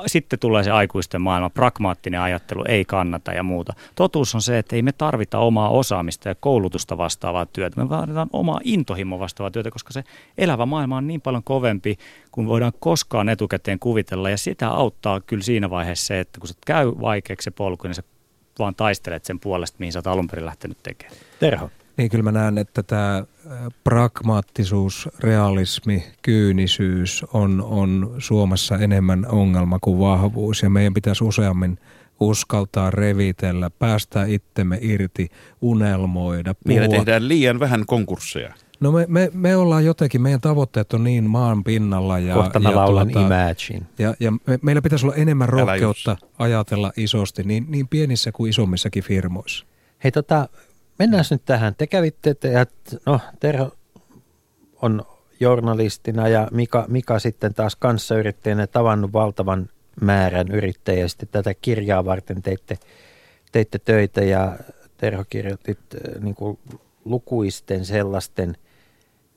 [0.08, 3.74] sitten tulee se aikuisten maailma, pragmaattinen ajattelu, ei kannata ja muuta.
[3.96, 7.82] Totuus on se, että ei me tarvita omaa osaamista ja koulutusta vastaavaa työtä.
[7.82, 10.04] Me vaaditaan omaa intohimo vastaavaa työtä, koska se
[10.38, 11.98] elävä maailma on niin paljon kovempi
[12.32, 14.30] kuin voidaan koskaan etukäteen kuvitella.
[14.30, 17.96] Ja sitä auttaa kyllä siinä vaiheessa se, että kun se käy vaikeaksi se polku, niin
[17.96, 18.04] sä
[18.60, 21.18] vaan taistelet sen puolesta, mihin sä oot alun perin lähtenyt tekemään.
[21.40, 21.70] Terho.
[22.00, 23.24] Niin kyllä mä näen, että tämä
[23.84, 31.80] pragmaattisuus, realismi, kyynisyys on, on Suomessa enemmän ongelma kuin vahvuus ja meidän pitäisi useammin
[32.20, 35.30] uskaltaa revitellä, päästä itsemme irti,
[35.62, 36.80] unelmoida, puhua.
[36.80, 38.54] Niin tehdään liian vähän konkursseja.
[38.80, 42.20] No me, me, me ollaan jotenkin, meidän tavoitteet on niin maan pinnalla.
[42.20, 43.86] Ja, Kohta mä ja laulan tuota, Imagine.
[43.98, 49.04] Ja, ja me, meillä pitäisi olla enemmän rohkeutta ajatella isosti, niin, niin pienissä kuin isommissakin
[49.04, 49.66] firmoissa.
[50.04, 50.50] Hei tota,
[51.00, 51.76] mennään nyt tähän.
[51.76, 52.48] Te kävitte, että
[53.06, 53.72] no Terho
[54.82, 55.06] on
[55.40, 59.70] journalistina ja Mika, Mika sitten taas kanssayrittäjänä tavannut valtavan
[60.02, 61.08] määrän yrittäjiä.
[61.08, 62.78] Sitten tätä kirjaa varten teitte,
[63.52, 64.58] teitte töitä ja
[64.98, 66.60] Terho kirjoitit äh, niin kuin
[67.06, 68.58] lukuisten sellaisten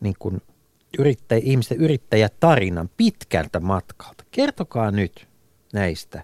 [0.00, 0.42] niin kuin
[0.98, 4.24] yrittäjä, ihmisten yrittäjätarinan pitkältä matkalta.
[4.30, 5.28] Kertokaa nyt
[5.72, 6.22] näistä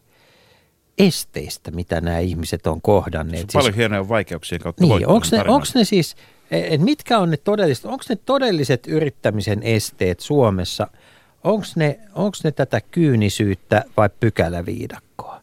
[0.99, 3.51] esteistä, mitä nämä ihmiset on kohdanneet.
[3.51, 6.17] Se on paljon hienoja vaikeuksia kautta Niin, onko ne, onks ne siis,
[6.51, 10.87] et mitkä on ne todelliset, onko ne todelliset yrittämisen esteet Suomessa,
[11.45, 15.41] onko ne, onks ne tätä kyynisyyttä vai pykäläviidakkoa?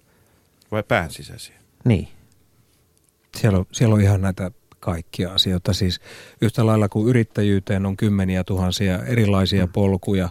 [0.72, 1.56] Vai pään sisäisiä?
[1.86, 2.08] Niin.
[3.38, 5.74] Siellä on, siellä on ihan näitä kaikkia asioita.
[5.74, 6.00] Siis
[6.42, 10.30] yhtä lailla kuin yrittäjyyteen on kymmeniä tuhansia erilaisia polkuja, ö,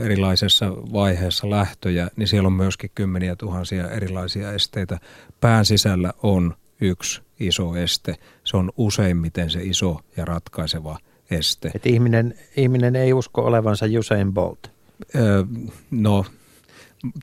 [0.00, 4.98] erilaisessa vaiheessa lähtöjä, niin siellä on myöskin kymmeniä tuhansia erilaisia esteitä.
[5.40, 8.14] Pään sisällä on yksi iso este.
[8.44, 10.98] Se on useimmiten se iso ja ratkaiseva
[11.30, 11.70] este.
[11.74, 14.70] Et ihminen, ihminen ei usko olevansa Usain Bolt.
[15.14, 15.46] Ö,
[15.90, 16.24] no,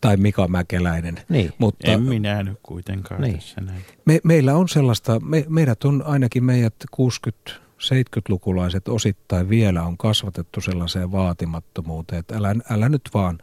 [0.01, 1.15] tai Mika Mäkeläinen.
[1.29, 1.53] Niin.
[1.57, 3.35] Mutta En minä nyt kuitenkaan Niin.
[3.35, 3.81] tässä näin.
[4.05, 6.75] me, meillä on sellaista, me, meidät on ainakin meidät
[7.79, 13.37] 60-70-lukulaiset osittain vielä on kasvatettu sellaiseen vaatimattomuuteen, että älä, älä nyt vaan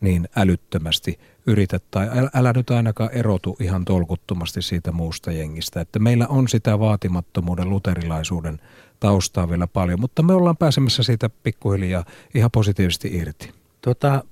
[0.00, 5.80] niin älyttömästi yritä tai älä, älä nyt ainakaan erotu ihan tolkuttomasti siitä muusta jengistä.
[5.80, 8.60] Että meillä on sitä vaatimattomuuden, luterilaisuuden
[9.00, 12.04] taustaa vielä paljon, mutta me ollaan pääsemässä siitä pikkuhiljaa
[12.34, 13.52] ihan positiivisesti irti.
[13.80, 14.24] Tota,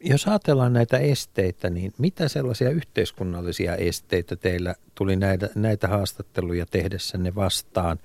[0.00, 7.34] jos ajatellaan näitä esteitä, niin mitä sellaisia yhteiskunnallisia esteitä teillä tuli näitä, näitä haastatteluja tehdessänne
[7.34, 7.98] vastaan?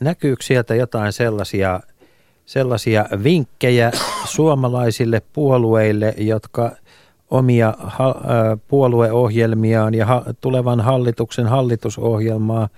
[0.00, 1.80] Näkyykö sieltä jotain sellaisia,
[2.46, 3.90] sellaisia vinkkejä
[4.24, 6.76] suomalaisille puolueille, jotka
[7.30, 8.14] omia ha,
[8.68, 12.68] puolueohjelmiaan ja ha, tulevan hallituksen hallitusohjelmaa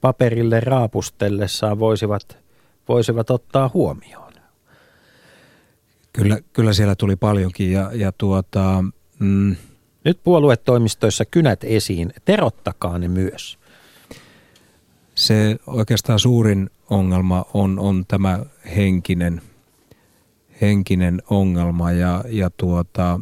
[0.00, 2.38] paperille raapustellessaan voisivat,
[2.88, 4.32] voisivat ottaa huomioon?
[6.12, 8.84] Kyllä, kyllä siellä tuli paljonkin ja, ja tuota,
[9.18, 9.56] mm,
[10.04, 13.58] Nyt puoluetoimistoissa kynät esiin, terottakaa ne myös.
[15.18, 18.40] Se oikeastaan suurin ongelma on, on tämä
[18.76, 19.42] henkinen,
[20.60, 23.20] henkinen ongelma ja, ja tuota,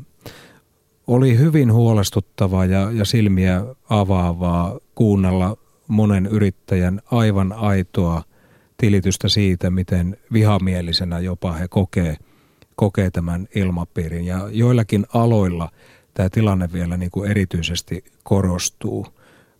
[1.07, 5.57] oli hyvin huolestuttavaa ja, ja silmiä avaavaa kuunnella
[5.89, 8.23] monen yrittäjän aivan aitoa
[8.77, 12.17] tilitystä siitä, miten vihamielisenä jopa he kokee,
[12.75, 14.25] kokee tämän ilmapiirin.
[14.25, 15.71] Ja joillakin aloilla
[16.15, 19.07] tämä tilanne vielä niin kuin erityisesti korostuu.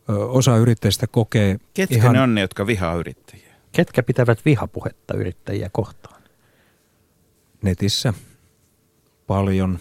[0.09, 2.13] Osa yrittäjistä kokee Ketkä ihan...
[2.13, 3.55] ne on ne, jotka vihaa yrittäjiä?
[3.73, 6.17] Ketkä pitävät vihapuhetta yrittäjiä kohtaan?
[7.63, 8.15] netissä
[9.27, 9.79] paljon.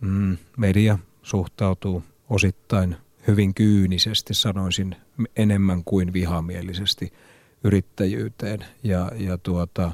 [0.00, 2.96] Mm, media suhtautuu osittain
[3.26, 4.96] hyvin kyynisesti, sanoisin
[5.36, 7.12] enemmän kuin vihamielisesti
[7.64, 8.64] yrittäjyyteen.
[8.82, 9.92] Ja, ja tuota,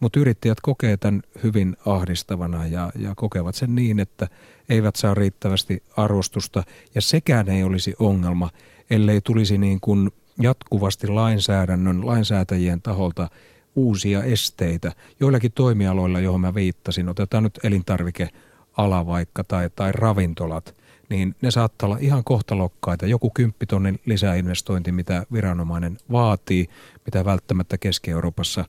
[0.00, 4.28] mutta yrittäjät kokee tämän hyvin ahdistavana ja, ja kokevat sen niin, että
[4.68, 6.64] eivät saa riittävästi arvostusta.
[6.94, 8.50] Ja sekään ei olisi ongelma,
[8.90, 13.28] ellei tulisi niin kuin jatkuvasti lainsäädännön, lainsäätäjien taholta
[13.76, 14.92] uusia esteitä.
[15.20, 20.74] Joillakin toimialoilla, johon mä viittasin, otetaan nyt elintarvikeala vaikka tai, tai ravintolat,
[21.08, 23.06] niin ne saattaa olla ihan kohtalokkaita.
[23.06, 26.68] Joku kymppitonnin lisäinvestointi, mitä viranomainen vaatii,
[27.06, 28.64] mitä välttämättä Keski-Euroopassa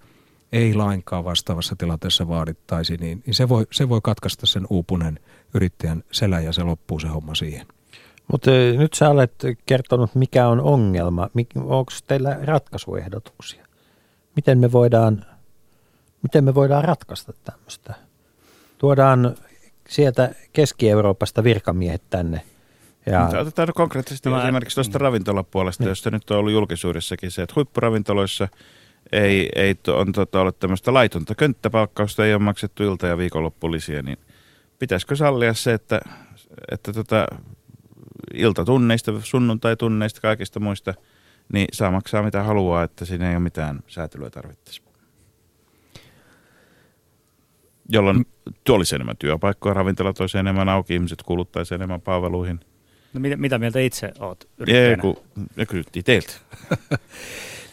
[0.51, 5.19] ei lainkaan vastaavassa tilanteessa vaadittaisi, niin, niin se, voi, se voi katkaista sen uupuneen
[5.53, 7.67] yrittäjän selän ja se loppuu se homma siihen.
[8.31, 9.33] Mutta nyt sä olet
[9.65, 11.29] kertonut, mikä on ongelma.
[11.55, 13.65] Onko teillä ratkaisuehdotuksia?
[14.35, 15.25] Miten me voidaan,
[16.23, 17.93] miten me voidaan ratkaista tämmöistä?
[18.77, 19.35] Tuodaan
[19.89, 22.41] sieltä Keski-Euroopasta virkamiehet tänne.
[23.05, 25.89] Ja, Mutta Otetaan nyt konkreettisesti No mä- esimerkiksi tuosta ravintolapuolesta, Niin.
[25.89, 28.47] josta nyt on ollut julkisuudessakin se, että huippuravintoloissa
[29.11, 34.01] ei, ei to, on tota, ollut tämmöistä laitonta könttäpalkkausta, ei ole maksettu ilta- ja viikonloppulisia,
[34.01, 34.17] niin
[34.79, 36.01] pitäisikö sallia se, että,
[36.71, 37.27] että tota,
[38.33, 40.93] iltatunneista, sunnuntai-tunneista, kaikista muista,
[41.53, 44.81] niin saa maksaa mitä haluaa, että siinä ei ole mitään säätelyä tarvittaisi.
[47.91, 48.25] Jolloin
[48.63, 52.59] tuo olisi enemmän työpaikkoja, ravintola toisi enemmän auki, ihmiset kuluttaisi enemmän palveluihin.
[53.13, 55.01] No, mitä, mitä mieltä itse oot Ei, yrittäjänä?
[55.01, 55.17] kun,
[55.55, 56.33] ne kysyttiin teiltä.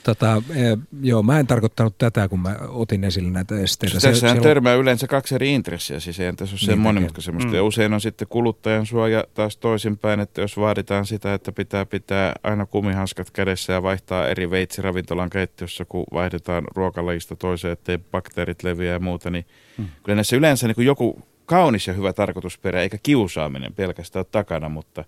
[0.07, 4.00] Tota, eh, joo, mä en tarkoittanut tätä, kun mä otin esille näitä esteitä.
[4.00, 7.46] Se- Tässähän siellä- törmää yleensä kaksi eri intressiä, siis eihän tässä ole sen Niin monimutkaisemmasta.
[7.46, 7.59] tekee.
[7.59, 12.32] Ja usein on sitten kuluttajan suoja taas toisinpäin, että jos vaaditaan sitä, että pitää pitää
[12.42, 18.62] aina kumihanskat kädessä ja vaihtaa eri veitsi ravintolan keittiössä, kun vaihdetaan ruokalajista toiseen, ettei bakteerit
[18.62, 19.44] leviä ja muuta, niin
[19.76, 19.86] Hmm.
[20.02, 25.04] kyllä näissä yleensä niin joku kaunis ja hyvä tarkoitusperä, eikä kiusaaminen pelkästään ole takana, mutta,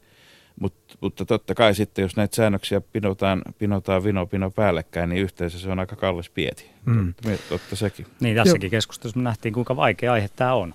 [0.61, 5.59] mutta, mutta totta kai sitten, jos näitä säännöksiä pinotaan, pinotaan vino pino päällekkäin, niin yhteensä
[5.59, 6.71] se on aika kallis pieti.
[6.85, 7.15] Mm.
[7.15, 8.07] Totta, totta sekin.
[8.21, 10.75] Niin, tässäkin keskustelussa me nähtiin, kuinka vaikea aihe tämä on.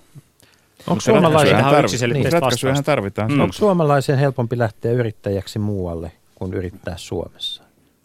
[0.86, 2.82] onko, suomalaisen, tarvi- vastausta.
[2.82, 3.32] tarvitaan.
[3.32, 3.40] Mm.
[3.40, 7.63] onko suomalaisen helpompi lähteä yrittäjäksi muualle kuin yrittää Suomessa?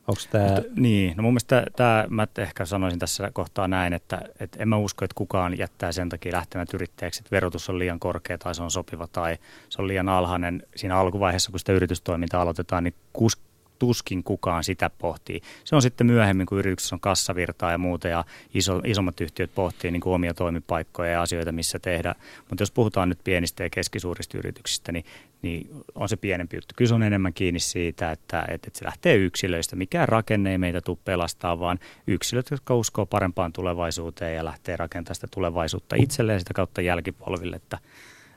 [0.10, 0.62] Onko tämä...
[0.76, 4.78] Niin, no mun mielestä tämä, mä ehkä sanoisin tässä kohtaa näin, että, että en mä
[4.78, 8.64] usko, että kukaan jättää sen takia lähtemät yrittäjäksi, että verotus on liian korkea tai se
[8.64, 9.38] on sopiva tai
[9.70, 13.38] se on liian alhainen siinä alkuvaiheessa, kun sitä yritystoimintaa aloitetaan, niin kus,
[13.80, 15.41] tuskin kukaan sitä pohtii.
[15.64, 19.91] Se on sitten myöhemmin, kun yrityksessä on kassavirtaa ja muuta ja iso, isommat yhtiöt pohtii
[19.91, 22.16] niin kuin omia toimipaikkoja ja asioita, missä tehdä.
[22.49, 25.05] Mutta jos puhutaan nyt pienistä ja keskisuurista yrityksistä, niin,
[25.42, 26.74] niin on se pienempi juttu.
[26.78, 29.76] Kyllä se on enemmän kiinni siitä, että, että se lähtee yksilöistä.
[29.76, 35.16] Mikään rakenne ei meitä tule pelastaa, vaan yksilöt, jotka uskoo parempaan tulevaisuuteen ja lähtee rakentamaan
[35.16, 37.56] sitä tulevaisuutta itselleen sitä kautta jälkipolville.
[37.56, 37.78] Että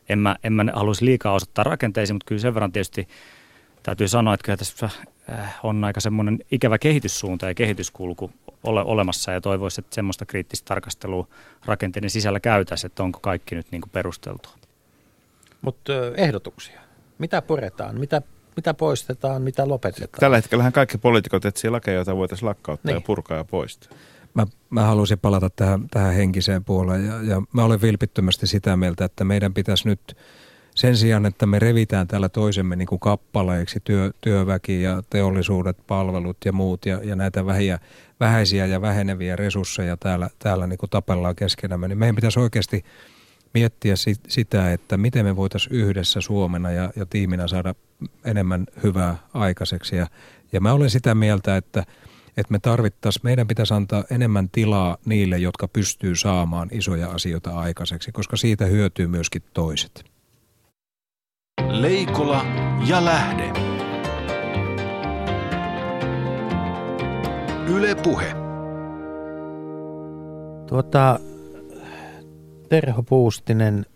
[0.09, 3.09] en mä, en mä haluaisi liikaa osoittaa rakenteisiin, mutta kyllä sen verran tietysti
[3.83, 4.89] täytyy sanoa, että kyllä tässä
[5.31, 8.31] äh, on aika semmoinen ikävä kehityssuunta ja kehityskulku
[8.63, 11.27] ole olemassa ja toivoisi, että semmoista kriittistä tarkastelua
[11.65, 14.53] rakenteiden sisällä käytäisiin, että onko kaikki nyt niin kuin perusteltua.
[15.63, 16.82] Mutta ehdotuksia.
[17.23, 18.01] Mitä puretaan?
[18.01, 18.23] Mitä,
[18.57, 19.43] mitä poistetaan?
[19.43, 20.21] Mitä lopetetaan?
[20.21, 22.97] Tällä hetkellähän kaikki poliitikot etsii lakeja, joita voitaisiin lakkauttaa niin.
[22.97, 23.99] ja purkaa ja poistaa.
[24.35, 29.05] Mä, mä haluaisin palata tähän, tähän henkiseen puoleen ja, ja mä olen vilpittömästi sitä mieltä,
[29.05, 30.01] että meidän pitäisi nyt–
[30.75, 36.37] sen sijaan, että me revitään täällä toisemme niin kuin kappaleiksi, työ, työväki ja teollisuudet, palvelut
[36.45, 37.79] ja muut ja, ja näitä vähiä,
[38.21, 42.85] vähäisiä ja väheneviä resursseja täällä, täällä niin kuin tapellaan keskenämme, niin meidän pitäisi oikeasti
[43.55, 47.75] miettiä sit, sitä, että miten me voitaisiin yhdessä Suomena ja, ja tiiminä saada
[48.25, 49.97] enemmän hyvää aikaiseksi.
[49.97, 50.07] Ja,
[50.53, 51.85] ja mä olen sitä mieltä, että,
[52.37, 58.13] että me tarvittaisiin, meidän pitäisi antaa enemmän tilaa niille, jotka pystyy saamaan isoja asioita aikaiseksi,
[58.13, 60.05] koska siitä hyötyy myöskin toiset.
[61.69, 62.45] Leikola
[62.87, 63.53] ja Lähde.
[67.69, 68.35] Yle Puhe.
[70.69, 71.21] Tuota,
[72.73, 73.87] Terho Puustinen,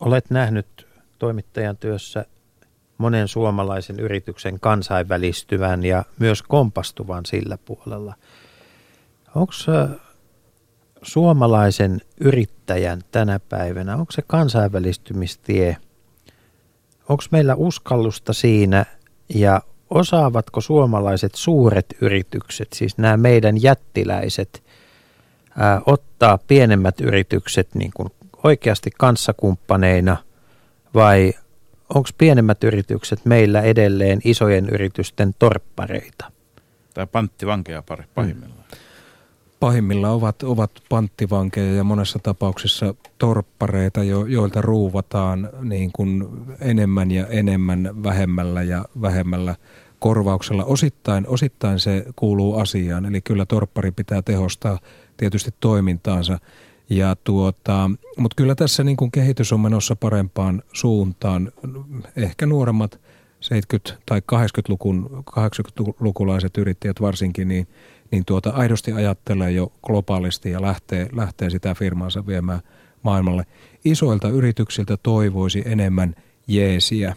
[0.00, 0.86] olet nähnyt
[1.18, 2.26] toimittajan työssä
[2.98, 8.14] monen suomalaisen yrityksen kansainvälistyvän ja myös kompastuvan sillä puolella.
[9.34, 9.52] Onko
[11.02, 15.76] suomalaisen yrittäjän tänä päivänä, onko se kansainvälistymistie–
[17.08, 18.86] onko meillä uskallusta siinä
[19.34, 24.62] ja osaavatko suomalaiset suuret yritykset, siis nämä meidän jättiläiset,
[25.58, 28.08] ää, ottaa pienemmät yritykset niin kuin
[28.44, 30.16] oikeasti kanssakumppaneina
[30.94, 31.32] vai
[31.94, 36.32] onko pienemmät yritykset meillä edelleen isojen yritysten torppareita?
[36.94, 38.58] Tai panttivankeja pari pahimmillaan.
[38.58, 38.64] Mm
[39.64, 46.28] pahimmilla ovat, ovat panttivankeja ja monessa tapauksessa torppareita, jo, joilta ruuvataan niin kuin
[46.60, 49.56] enemmän ja enemmän vähemmällä ja vähemmällä
[49.98, 50.64] korvauksella.
[50.64, 54.78] Osittain, osittain se kuuluu asiaan, eli kyllä torppari pitää tehostaa
[55.16, 56.38] tietysti toimintaansa.
[56.96, 61.52] Ja tuota, mutta kyllä tässä niin kuin kehitys on menossa parempaan suuntaan.
[62.16, 63.00] Ehkä nuoremmat
[63.90, 67.66] 70- tai 80-lukun, 80-lukulaiset yrittäjät varsinkin, niin–
[68.14, 72.60] niin tuota aidosti ajattelee jo globaalisti ja lähtee, lähtee sitä firmaansa viemään
[73.02, 73.46] maailmalle.
[73.84, 76.14] Isoilta yrityksiltä toivoisi enemmän
[76.46, 77.16] jeesiä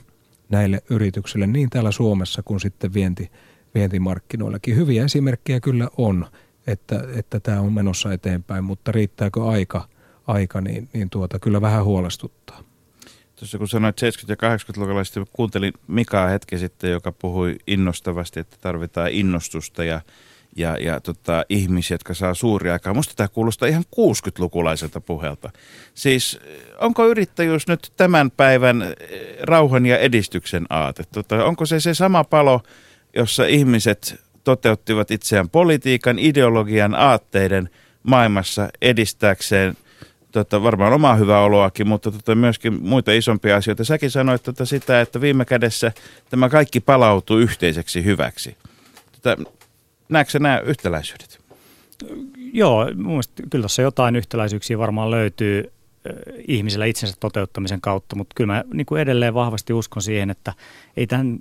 [0.50, 3.32] näille yrityksille niin täällä Suomessa kuin sitten vienti,
[3.76, 4.76] vientimarkkinoillakin.
[4.76, 6.26] Hyviä esimerkkejä kyllä on,
[6.68, 9.88] että, että tämä on menossa eteenpäin, mutta riittääkö aika,
[10.28, 12.64] aika niin, niin tuota, kyllä vähän huolestuttaa.
[13.36, 19.12] Tuossa kun sanoit 70- ja 80-lukulaisista, kuuntelin Mikaa hetki sitten, joka puhui innostavasti, että tarvitaan
[19.12, 20.02] innostusta ja
[20.58, 22.94] ja, ja tota, ihmisiä, jotka saa suuria aikaa.
[22.94, 25.50] Musta tämä kuulostaa ihan 60-lukulaiselta puhelta.
[25.94, 26.40] Siis
[26.80, 28.94] onko yrittäjyys nyt tämän päivän eh,
[29.42, 31.04] rauhan ja edistyksen aate?
[31.14, 32.62] Tota, onko se se sama palo,
[33.16, 37.70] jossa ihmiset toteuttivat itseään politiikan, ideologian, aatteiden
[38.04, 39.78] maailmassa edistääkseen
[40.32, 43.84] tota, varmaan omaa hyvää oloakin, mutta tota, myöskin muita isompia asioita.
[43.84, 45.92] Säkin sanoit tota, sitä, että viime kädessä
[46.30, 48.58] tämä kaikki palautuu yhteiseksi hyväksi.
[49.12, 49.52] Tota,
[50.10, 51.40] näetkö nämä yhtäläisyydet?
[52.54, 55.72] Joo, mielestä kyllä tuossa jotain yhtäläisyyksiä varmaan löytyy
[56.48, 60.54] ihmisellä itsensä toteuttamisen kautta, mutta kyllä mä niin kuin edelleen vahvasti uskon siihen, että
[60.98, 61.40] ei tämän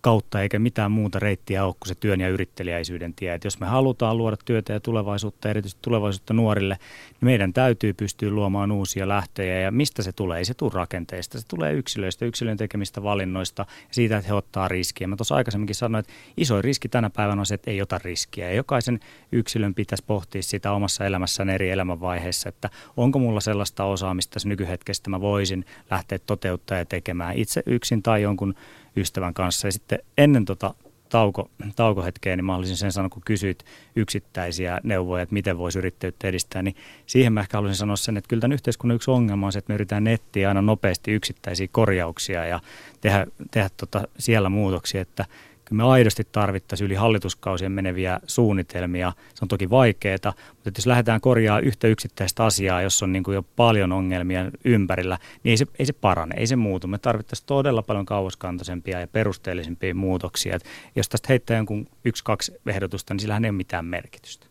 [0.00, 3.34] kautta eikä mitään muuta reittiä ole kuin se työn ja yrittelijäisyyden tie.
[3.34, 6.76] Et jos me halutaan luoda työtä ja tulevaisuutta, erityisesti tulevaisuutta nuorille,
[7.10, 9.60] niin meidän täytyy pystyä luomaan uusia lähtöjä.
[9.60, 10.38] Ja mistä se tulee?
[10.38, 14.68] Ei se tule rakenteista, se tulee yksilöistä, yksilön tekemistä valinnoista ja siitä, että he ottaa
[14.68, 15.06] riskiä.
[15.06, 18.48] Mä tuossa aikaisemminkin sanoin, että iso riski tänä päivänä on se, että ei ota riskiä.
[18.48, 19.00] Ja jokaisen
[19.32, 25.10] yksilön pitäisi pohtia sitä omassa elämässään eri elämänvaiheissa, että onko mulla sellaista osaamista tässä nykyhetkestä,
[25.10, 28.54] mä voisin lähteä toteuttaa ja tekemään itse yksin tai jonkun
[28.96, 29.68] ystävän kanssa.
[29.68, 30.74] Ja sitten ennen tota
[31.08, 33.64] tauko, taukohetkeä, niin mä olisin sen sanoa, kun kysyit
[33.96, 36.76] yksittäisiä neuvoja, että miten voisi yrittäjyyttä edistää, niin
[37.06, 39.70] siihen mä ehkä haluaisin sanoa sen, että kyllä tämän yhteiskunnan yksi ongelma on se, että
[39.70, 42.60] me yritetään nettiä aina nopeasti yksittäisiä korjauksia ja
[43.00, 45.24] tehdä, tehdä tota siellä muutoksia, että
[45.68, 49.12] Kyllä me aidosti tarvittaisiin yli hallituskausien meneviä suunnitelmia.
[49.34, 50.32] Se on toki vaikeaa,
[50.64, 55.18] mutta jos lähdetään korjaamaan yhtä yksittäistä asiaa, jos on niin kuin jo paljon ongelmia ympärillä,
[55.42, 56.86] niin ei se, ei se parane, ei se muutu.
[56.86, 60.56] Me tarvittaisiin todella paljon kauaskantoisempia ja perusteellisempia muutoksia.
[60.56, 60.64] Et
[60.96, 64.46] jos tästä heittää jonkun yksi, kaksi ehdotusta, niin sillähän ei ole mitään merkitystä.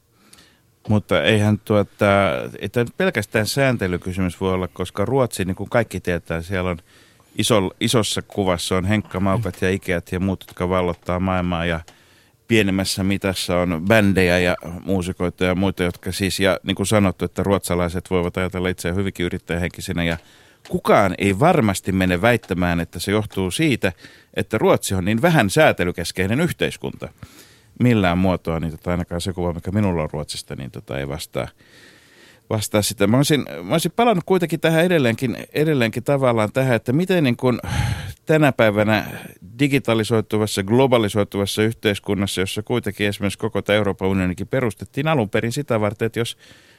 [0.89, 6.70] Mutta eihän tuota, että pelkästään sääntelykysymys voi olla, koska Ruotsi, niin kuin kaikki tietää, siellä
[6.70, 6.78] on
[7.38, 11.79] iso, isossa kuvassa on Henkka Maukat ja Ikeat ja muut, jotka vallottaa maailmaa ja
[12.47, 17.43] pienemmässä mitassa on bändejä ja muusikoita ja muita, jotka siis, ja niin kuin sanottu, että
[17.43, 20.17] ruotsalaiset voivat ajatella itseään hyvinkin yrittäjähenkisinä ja
[20.69, 23.93] kukaan ei varmasti mene väittämään, että se johtuu siitä,
[24.33, 27.09] että Ruotsi on niin vähän säätelykeskeinen yhteiskunta.
[27.79, 31.47] Millään muotoa, niin tota, ainakaan se kuva, mikä minulla on Ruotsista, niin tota, ei vastaa,
[32.49, 33.07] vastaa sitä.
[33.07, 37.59] Mä olisin, mä olisin palannut kuitenkin tähän edelleenkin, edelleenkin tavallaan tähän, että miten niin kuin
[38.25, 39.05] tänä päivänä
[39.59, 46.05] digitalisoituvassa, globalisoituvassa yhteiskunnassa, jossa kuitenkin esimerkiksi koko tämä Euroopan unionikin perustettiin alun perin sitä varten,
[46.05, 46.37] että jos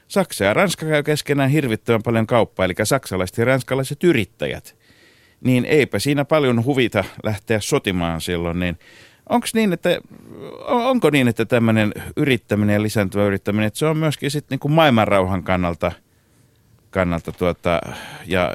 [0.09, 4.77] Saksa ja Ranska käy keskenään hirvittävän paljon kauppaa, eli saksalaiset ja ranskalaiset yrittäjät,
[5.41, 8.79] niin eipä siinä paljon huvita lähteä sotimaan silloin, niin
[9.29, 9.99] Onko niin, että,
[10.67, 14.73] onko niin, että tämmöinen yrittäminen ja lisääntyvä yrittäminen, että se on myöskin sitten niin kuin
[14.73, 15.93] maailmanrauhan kannalta,
[16.91, 17.81] kannalta tuota,
[18.27, 18.53] ja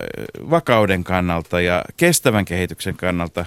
[0.49, 3.45] vakauden kannalta ja kestävän kehityksen kannalta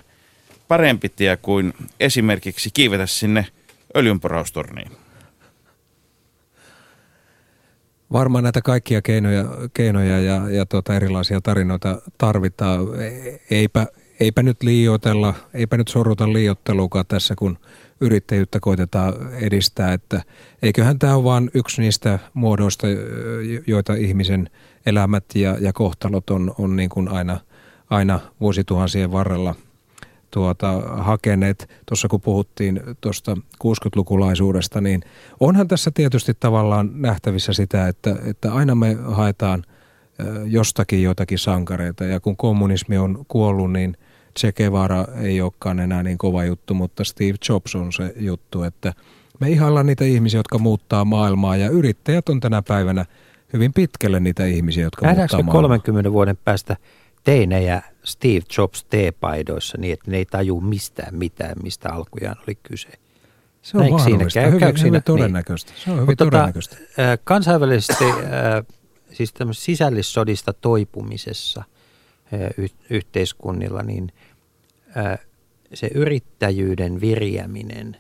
[0.69, 3.47] parempi tie kuin esimerkiksi kiivetä sinne
[3.97, 4.93] öljynporaustorniin?
[8.13, 13.03] Varmaan näitä kaikkia keinoja, keinoja ja, ja tuota erilaisia tarinoita tarvitaan.
[13.03, 13.87] E, eipä,
[14.21, 17.59] eipä nyt liioitella, eipä nyt sorruta liiottelukaan tässä, kun
[18.01, 20.23] yrittäjyyttä koitetaan edistää, että
[20.63, 22.87] eiköhän tämä ole vain yksi niistä muodoista,
[23.67, 24.51] joita ihmisen
[24.87, 27.41] elämät ja, ja kohtalot on, on niin kuin aina,
[27.91, 29.55] aina vuosituhansien varrella
[30.31, 31.69] tuota, hakeneet.
[31.87, 35.01] Tuossa kun puhuttiin tuosta 60-lukulaisuudesta, niin
[35.41, 39.65] onhan tässä tietysti tavallaan nähtävissä sitä, että, että aina me haetaan
[40.47, 43.97] jostakin jotakin sankareita ja kun kommunismi on kuollut, niin–
[44.41, 48.93] Che Guevara ei olekaan enää niin kova juttu, mutta Steve Jobs on se juttu, että
[49.41, 53.05] me ihaillaan niitä ihmisiä, jotka muuttaa maailmaa ja yrittäjät on tänä päivänä
[53.53, 55.69] hyvin pitkälle niitä ihmisiä, jotka Nähdäänkö muuttaa maailmaa.
[55.69, 56.77] 30 vuoden päästä
[57.25, 62.89] teinejä Steve Jobs teepaidoissa niin, että ne ei taju mistään mitään, mistä alkujaan oli kyse?
[63.63, 64.31] Se on Näin mahdollista.
[64.31, 65.03] Siinä käy, hyvin, hyvin niin.
[65.03, 65.73] todennäköistä.
[65.73, 65.85] Niin.
[65.85, 66.77] Se on hyvin Mutta todennäköistä.
[66.77, 68.05] Tota, kansainvälisesti,
[69.13, 71.65] siis sisällissodista toipumisessa
[72.91, 74.13] yhteiskunnilla, niin–
[75.75, 77.97] se yrittäjyyden virjäminen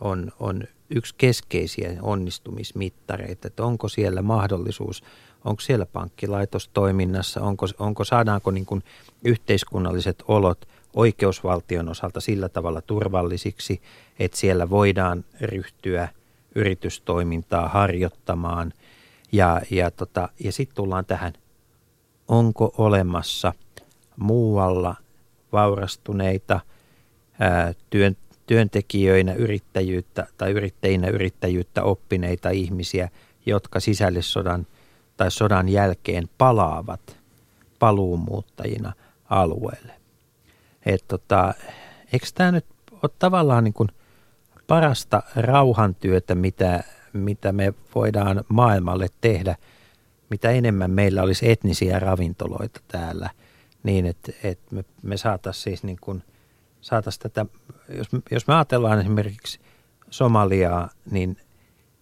[0.00, 5.04] on, on yksi keskeisiä onnistumismittareita, että onko siellä mahdollisuus,
[5.44, 8.82] onko siellä pankkilaitos toiminnassa, onko, onko saadaanko niin kuin
[9.24, 13.82] yhteiskunnalliset olot oikeusvaltion osalta sillä tavalla turvallisiksi,
[14.18, 16.08] että siellä voidaan ryhtyä
[16.54, 18.72] yritystoimintaa harjoittamaan.
[19.32, 21.32] Ja, ja, tota, ja sitten tullaan tähän,
[22.30, 23.52] onko olemassa
[24.16, 24.94] muualla–
[25.52, 26.60] vaurastuneita
[27.40, 28.16] ää, työn,
[28.46, 33.08] työntekijöinä yrittäjyyttä tai yrittäjinä yrittäjyyttä oppineita ihmisiä,
[33.46, 34.66] jotka sisällissodan
[35.16, 37.16] tai sodan jälkeen palaavat
[37.78, 38.92] paluumuuttajina
[39.30, 39.92] alueelle.
[40.86, 41.54] Et tota,
[42.12, 42.66] eikö tämä nyt
[43.02, 43.88] ole tavallaan niin kuin
[44.66, 49.56] parasta rauhantyötä, mitä, mitä me voidaan maailmalle tehdä,
[50.30, 53.30] mitä enemmän meillä olisi etnisiä ravintoloita täällä–
[53.82, 56.22] niin, että, että me, me saataisiin siis niin kuin,
[56.80, 57.46] saataisiin tätä,
[57.88, 59.60] jos, jos me ajatellaan esimerkiksi
[60.10, 61.36] Somaliaa, niin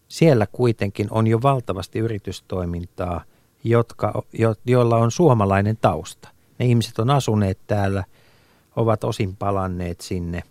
[0.09, 3.25] siellä kuitenkin on jo valtavasti yritystoimintaa,
[3.65, 6.29] jotka, jo, joilla on suomalainen tausta.
[6.59, 8.05] Ne ihmiset on asuneet täällä,
[8.77, 10.43] ovat osin palanneet sinne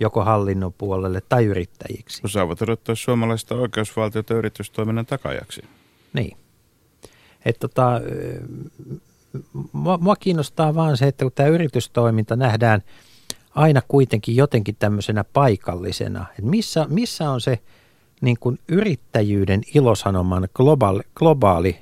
[0.00, 2.22] joko hallinnon puolelle tai yrittäjiksi.
[2.26, 5.62] Saavat odottaa suomalaista oikeusvaltiota yritystoiminnan takajaksi.
[6.12, 6.36] Niin.
[7.44, 8.00] Että tota,
[9.72, 12.82] mua, mua kiinnostaa vaan se, että kun tämä yritystoiminta nähdään
[13.54, 17.58] aina kuitenkin jotenkin tämmöisenä paikallisena, että missä, missä on se
[18.20, 21.76] niin kuin yrittäjyyden ilosanoman globaali, globaali,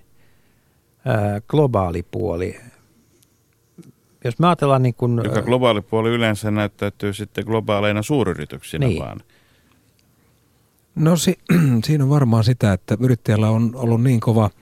[1.05, 2.61] ää, globaali puoli.
[4.25, 9.03] Jos me ajatellaan niin kuin, Joka globaali puoli yleensä näyttäytyy sitten globaaleina suuryrityksinä niin.
[9.03, 9.21] vaan.
[10.95, 11.39] No si-
[11.85, 14.51] siinä on varmaan sitä, että yrittäjällä on ollut niin kova–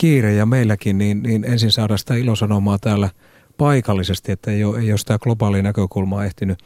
[0.00, 3.10] kiire ja meilläkin, niin, niin ensin saada sitä ilosanomaa täällä
[3.58, 6.58] paikallisesti, että ei ole, ei ole sitä globaalia näkökulmaa ehtinyt,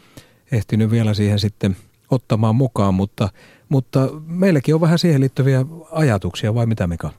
[0.53, 1.77] ehtinyt vielä siihen sitten
[2.11, 3.29] ottamaan mukaan, mutta,
[3.69, 7.11] mutta meilläkin on vähän siihen liittyviä ajatuksia, vai mitä Mika?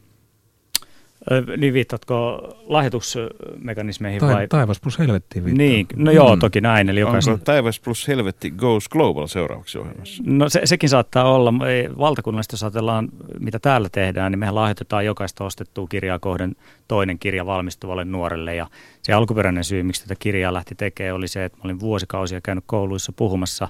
[1.58, 4.48] Niin viittatko lahjoitusmekanismeihin Tai, vai?
[4.48, 5.66] taivas plus helvettiin viittaa.
[5.66, 6.40] Niin, no joo, Mm.
[6.40, 6.90] toki näin.
[6.90, 10.24] Eli jokaisen, Onko Taivas plus Helvetti Goes Global seuraavaksi ohjelmassa?
[10.26, 11.54] No se, sekin saattaa olla.
[11.68, 13.10] Ei, Valtakunnallisesti jos ajatellaan,
[13.40, 16.56] mitä täällä tehdään, niin mehän lahjoitetaan jokaista ostettua kirjaa kohden
[16.88, 18.56] toinen kirja valmistuvalle nuorelle.
[18.56, 18.68] Ja
[19.02, 22.64] se alkuperäinen syy, miksi tätä kirjaa lähti tekemään, oli se, että mä olin vuosikausia käynyt
[22.68, 23.68] kouluissa puhumassa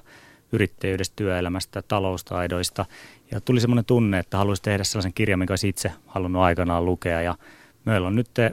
[0.52, 2.84] yrittäjyydestä, työelämästä, taloustaidoista.
[3.30, 7.22] Ja tuli semmoinen tunne, että haluaisin tehdä sellaisen kirjan, minkä olisi itse halunnut aikanaan lukea.
[7.22, 7.34] Ja
[7.84, 8.52] meillä on nyt te,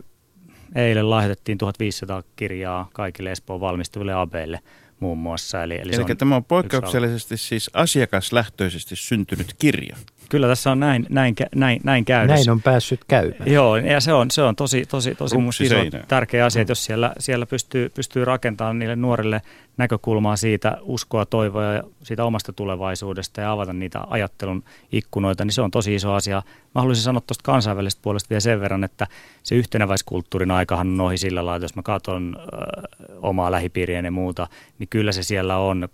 [0.76, 4.60] eilen lahjoitettiin 1500 kirjaa kaikille Espoon valmistuville abeille
[5.00, 5.64] muun muassa.
[5.64, 9.96] Eli, eli, se Eli on tämä on yksi poikkeuksellisesti siis asiakaslähtöisesti syntynyt kirja.
[10.30, 12.36] Kyllä tässä on näin, näin, näin, näin käydessä.
[12.36, 13.52] Näin on päässyt käymään.
[13.52, 15.76] Joo, ja se on, se on tosi, tosi, tosi iso
[16.08, 19.42] tärkeä asia, että jos siellä, siellä pystyy, pystyy rakentamaan niille nuorille
[19.78, 25.62] näkökulmaa siitä uskoa, toivoa ja siitä omasta tulevaisuudesta ja avata niitä ajattelun ikkunoita, niin se
[25.62, 26.42] on tosi iso asia.
[26.76, 29.08] Mä haluaisin sanoa tuosta kansainvälisestä puolesta vielä sen verran, että
[29.44, 34.12] se yhtenäväiskulttuurin aikahan on ohi sillä lailla, että jos mä katson äh, omaa lähipiiriäni ja
[34.12, 34.48] muuta,
[34.80, 35.90] niin kyllä se siellä on.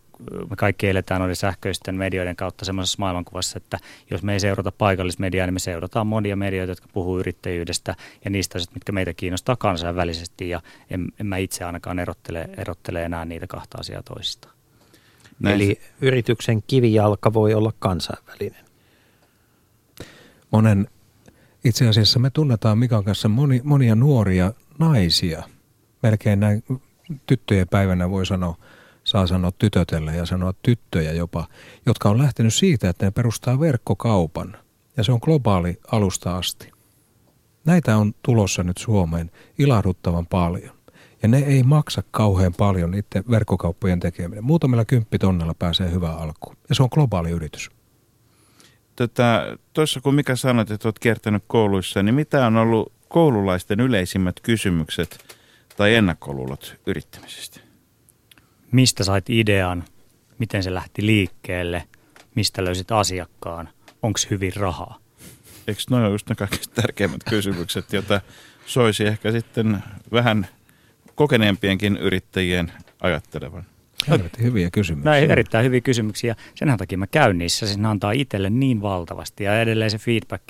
[0.49, 3.77] Me kaikki eletään noiden sähköisten medioiden kautta semmoisessa maailmankuvassa, että
[4.11, 8.57] jos me ei seurata paikallismediaa, niin me seurataan monia medioita, jotka puhuu yrittäjyydestä ja niistä
[8.57, 13.47] asioista, mitkä meitä kiinnostaa kansainvälisesti ja en, en mä itse ainakaan erottele, erottele enää niitä
[13.47, 14.55] kahta asiaa toisistaan.
[15.39, 18.65] Näin Eli yrityksen kivijalka voi olla kansainvälinen.
[20.51, 20.87] Monen,
[21.63, 25.43] itse asiassa me tunnetaan Mikan kanssa moni, monia nuoria naisia.
[26.03, 26.63] Melkein näin
[27.25, 28.57] tyttöjen päivänä voi sanoa,
[29.03, 31.47] saa sanoa tytötelle ja sanoa tyttöjä jopa,
[31.85, 34.57] jotka on lähtenyt siitä, että ne perustaa verkkokaupan.
[34.97, 36.71] Ja se on globaali alusta asti.
[37.65, 40.78] Näitä on tulossa nyt Suomeen ilahduttavan paljon.
[41.21, 44.43] Ja ne ei maksa kauhean paljon niiden verkkokauppojen tekeminen.
[44.43, 46.57] Muutamilla kymppitonnella pääsee hyvään alkuun.
[46.69, 47.71] Ja se on globaali yritys.
[48.95, 49.41] Tota,
[49.73, 55.35] Tuossa kun Mika sanoit, että olet kiertänyt kouluissa, niin mitä on ollut koululaisten yleisimmät kysymykset
[55.77, 57.59] tai ennakkoluulot yrittämisestä?
[58.71, 59.83] Mistä sait idean?
[60.39, 61.83] Miten se lähti liikkeelle?
[62.35, 63.69] Mistä löysit asiakkaan?
[64.03, 64.99] Onko hyvin rahaa?
[65.67, 68.21] Eikö noin ole just ne kaikista tärkeimmät kysymykset, joita
[68.65, 70.47] soisi ehkä sitten vähän
[71.19, 73.63] kokeneempienkin yrittäjien ajattelevan?
[74.07, 75.11] Helvetin hyviä kysymyksiä.
[75.11, 76.35] Näin erittäin hyviä kysymyksiä.
[76.55, 77.65] Senhän takia mä käyn niissä.
[77.65, 79.43] Siis ne antaa itselle niin valtavasti.
[79.43, 80.43] Ja edelleen se feedback,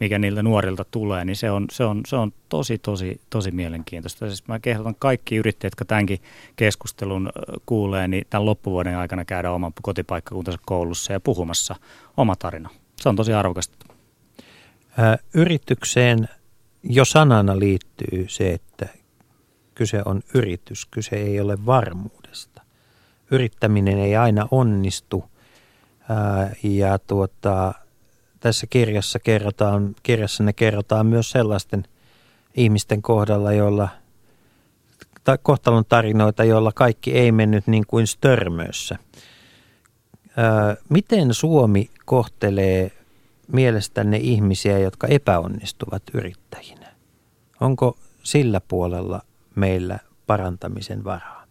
[0.00, 4.26] mikä niiltä nuorilta tulee, niin se on, se on, se on tosi, tosi, tosi mielenkiintoista.
[4.26, 6.18] Siis mä kehotan kaikki yrittäjät, jotka tämänkin
[6.56, 7.32] keskustelun
[7.66, 11.76] kuulee, niin tämän loppuvuoden aikana käydä oman kotipaikkakuntansa koulussa ja puhumassa
[12.16, 12.70] oma tarina.
[12.96, 13.86] Se on tosi arvokasta.
[14.96, 16.28] Ää, Yritykseen
[16.82, 18.99] jo sanana liittyy se, että
[19.74, 22.62] kyse on yritys, kyse ei ole varmuudesta.
[23.30, 25.24] Yrittäminen ei aina onnistu
[26.62, 27.74] ja tuota,
[28.40, 31.84] tässä kirjassa kerrotaan, kirjassa ne kerrotaan myös sellaisten
[32.54, 33.88] ihmisten kohdalla, joilla
[35.24, 38.98] tai kohtalon tarinoita, joilla kaikki ei mennyt niin kuin störmössä.
[40.88, 42.92] Miten Suomi kohtelee
[43.52, 46.92] mielestänne ihmisiä, jotka epäonnistuvat yrittäjinä?
[47.60, 49.22] Onko sillä puolella
[49.56, 51.44] meillä parantamisen varaa?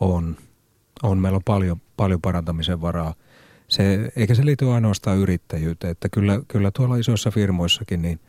[0.00, 0.36] On.
[1.02, 1.18] On.
[1.18, 3.14] Meillä on paljon, paljon parantamisen varaa.
[3.68, 8.20] Se, eikä se liity ainoastaan yrittäjyyteen, että kyllä, kyllä tuolla isoissa firmoissakin, niin,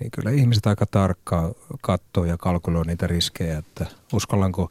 [0.00, 4.70] niin kyllä ihmiset aika tarkkaan katsoo ja kalkyloi niitä riskejä, että uskallanko,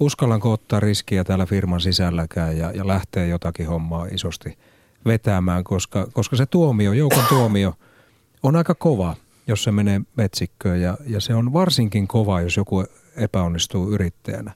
[0.00, 4.58] uskallanko ottaa riskiä täällä firman sisälläkään ja, ja lähteä jotakin hommaa isosti
[5.04, 7.74] vetämään, koska, koska se tuomio, joukon tuomio
[8.42, 9.16] on aika kova,
[9.50, 12.84] jos se menee metsikköön ja, ja se on varsinkin kova, jos joku
[13.16, 14.52] epäonnistuu yrittäjänä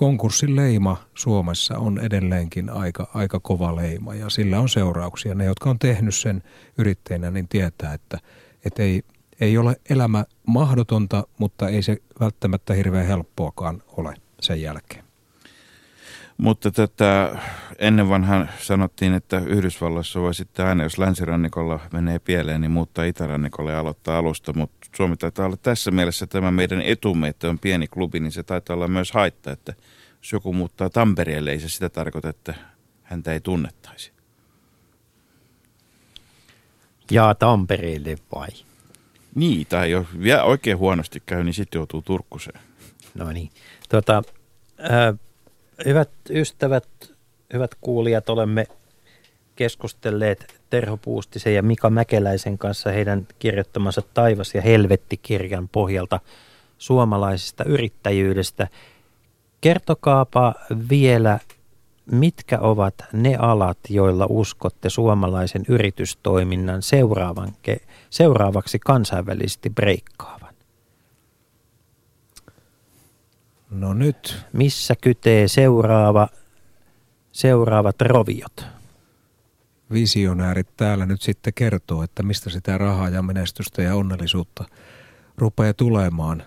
[0.00, 5.34] konkurssin leima Suomessa on edelleenkin aika, aika kova leima ja sillä on seurauksia.
[5.34, 6.42] Ne, jotka on tehnyt sen
[6.78, 8.18] yrittäjänä, niin tietää, että,
[8.64, 9.02] että ei,
[9.40, 15.09] ei ole elämä mahdotonta, mutta ei se välttämättä hirveän helppoakaan ole sen jälkeen.
[16.40, 17.38] Mutta tätä,
[17.78, 23.72] ennen vanhan sanottiin, että Yhdysvalloissa voi sitten aina, jos länsirannikolla menee pieleen, niin muuttaa itärannikolle
[23.72, 24.52] ja aloittaa alusta.
[24.52, 28.42] Mutta Suomi taitaa olla tässä mielessä tämä meidän etumme, että on pieni klubi, niin se
[28.42, 29.74] taitaa olla myös haitta, että
[30.22, 32.54] jos joku muuttaa Tampereelle, ei se sitä tarkoita, että
[33.02, 34.12] häntä ei tunnettaisi.
[37.10, 38.48] Ja Tampereelle vai?
[39.34, 42.60] Niin, tai jos vielä oikein huonosti käy, niin sitten joutuu Turkkuseen.
[43.14, 43.50] No niin.
[43.88, 44.22] Tuota,
[44.80, 45.18] äh,
[45.84, 46.88] hyvät ystävät,
[47.52, 48.66] hyvät kuulijat, olemme
[49.56, 56.20] keskustelleet Terho Puustisen ja Mika Mäkeläisen kanssa heidän kirjoittamansa Taivas ja helvetti-kirjan pohjalta
[56.78, 58.68] suomalaisesta yrittäjyydestä.
[59.60, 60.54] Kertokaapa
[60.90, 61.38] vielä
[62.12, 66.82] mitkä ovat ne alat, joilla uskotte suomalaisen yritystoiminnan
[68.10, 70.39] seuraavaksi kansainvälisesti breikkaavan?
[73.70, 74.36] No nyt.
[74.52, 76.28] Missä kytee seuraava,
[77.32, 78.66] seuraavat roviot?
[79.92, 84.64] Visionäärit täällä nyt sitten kertoo, että mistä sitä rahaa ja menestystä ja onnellisuutta
[85.38, 86.42] rupeaa tulemaan.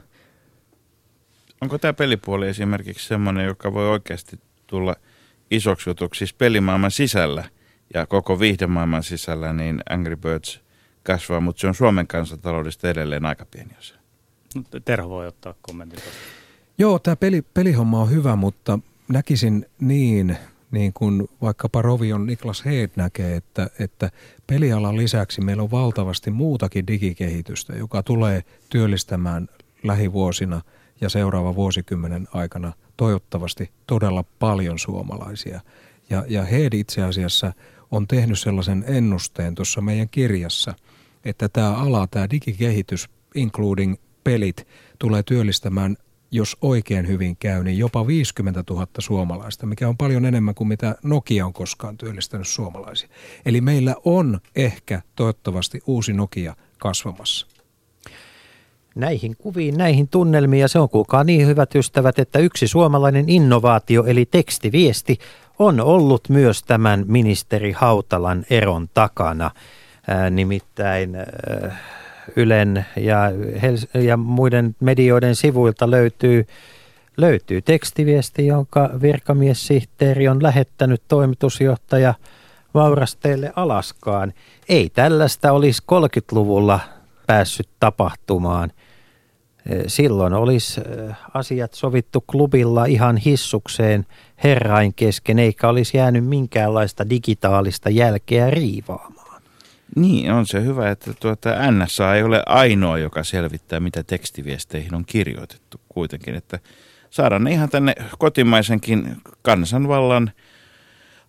[1.62, 4.96] Onko tämä pelipuoli esimerkiksi sellainen, joka voi oikeasti tulla
[5.52, 7.44] isoksi jutuksi siis pelimaailman sisällä
[7.94, 10.62] ja koko viihdemaailman sisällä, niin Angry Birds
[11.04, 13.96] kasvaa, mutta se on Suomen kansantaloudesta edelleen aika pieni osa.
[14.56, 16.43] No, Terho voi ottaa kommentin tuosta.
[16.78, 20.38] Joo, tämä peli, pelihomma on hyvä, mutta näkisin niin,
[20.72, 24.12] niin kuin vaikkapa Rovion Niklas Heed näkee, että, että
[24.48, 29.48] pelialan lisäksi meillä on valtavasti muutakin digikehitystä, joka tulee työllistämään
[29.84, 30.62] lähivuosina
[31.02, 35.62] ja seuraava vuosikymmenen aikana toivottavasti todella paljon suomalaisia.
[36.10, 37.54] Ja, ja Heed itse asiassa
[37.92, 40.74] on tehnyt sellaisen ennusteen tuossa meidän kirjassa,
[41.26, 44.68] että tämä ala, tämä digikehitys, including pelit,
[45.00, 45.98] tulee työllistämään
[46.34, 50.96] jos oikein hyvin käy, niin jopa 50 000 suomalaista, mikä on paljon enemmän kuin mitä
[51.04, 53.10] Nokia on koskaan työllistänyt suomalaisia.
[53.46, 57.48] Eli meillä on ehkä toivottavasti uusi Nokia kasvamassa.
[58.96, 64.04] Näihin kuviin, näihin tunnelmiin ja se on kuulkaa niin hyvät ystävät, että yksi suomalainen innovaatio
[64.04, 65.18] eli tekstiviesti
[65.60, 69.52] on ollut myös tämän ministeri Hautalan eron takana.
[70.08, 71.78] Ää, nimittäin ää,
[72.36, 73.18] Ylen ja,
[73.62, 76.46] Hels- ja muiden medioiden sivuilta löytyy,
[77.18, 82.14] löytyy tekstiviesti, jonka virkamiessihteeri on lähettänyt toimitusjohtaja
[82.74, 84.34] Vaurasteelle Alaskaan.
[84.70, 86.80] Ei tällaista olisi 30-luvulla
[87.28, 88.72] päässyt tapahtumaan.
[89.88, 90.82] Silloin olisi
[91.34, 94.06] asiat sovittu klubilla ihan hissukseen
[94.44, 99.23] herrain kesken, eikä olisi jäänyt minkäänlaista digitaalista jälkeä riivaamaan.
[99.96, 105.06] Niin, on se hyvä, että tuota NSA ei ole ainoa, joka selvittää, mitä tekstiviesteihin on
[105.06, 106.36] kirjoitettu kuitenkin.
[106.36, 106.60] Että
[107.10, 110.32] saadaan ne ihan tänne kotimaisenkin kansanvallan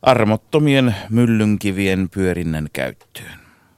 [0.03, 3.44] armottomien myllynkivien pyörinnän käyttöön.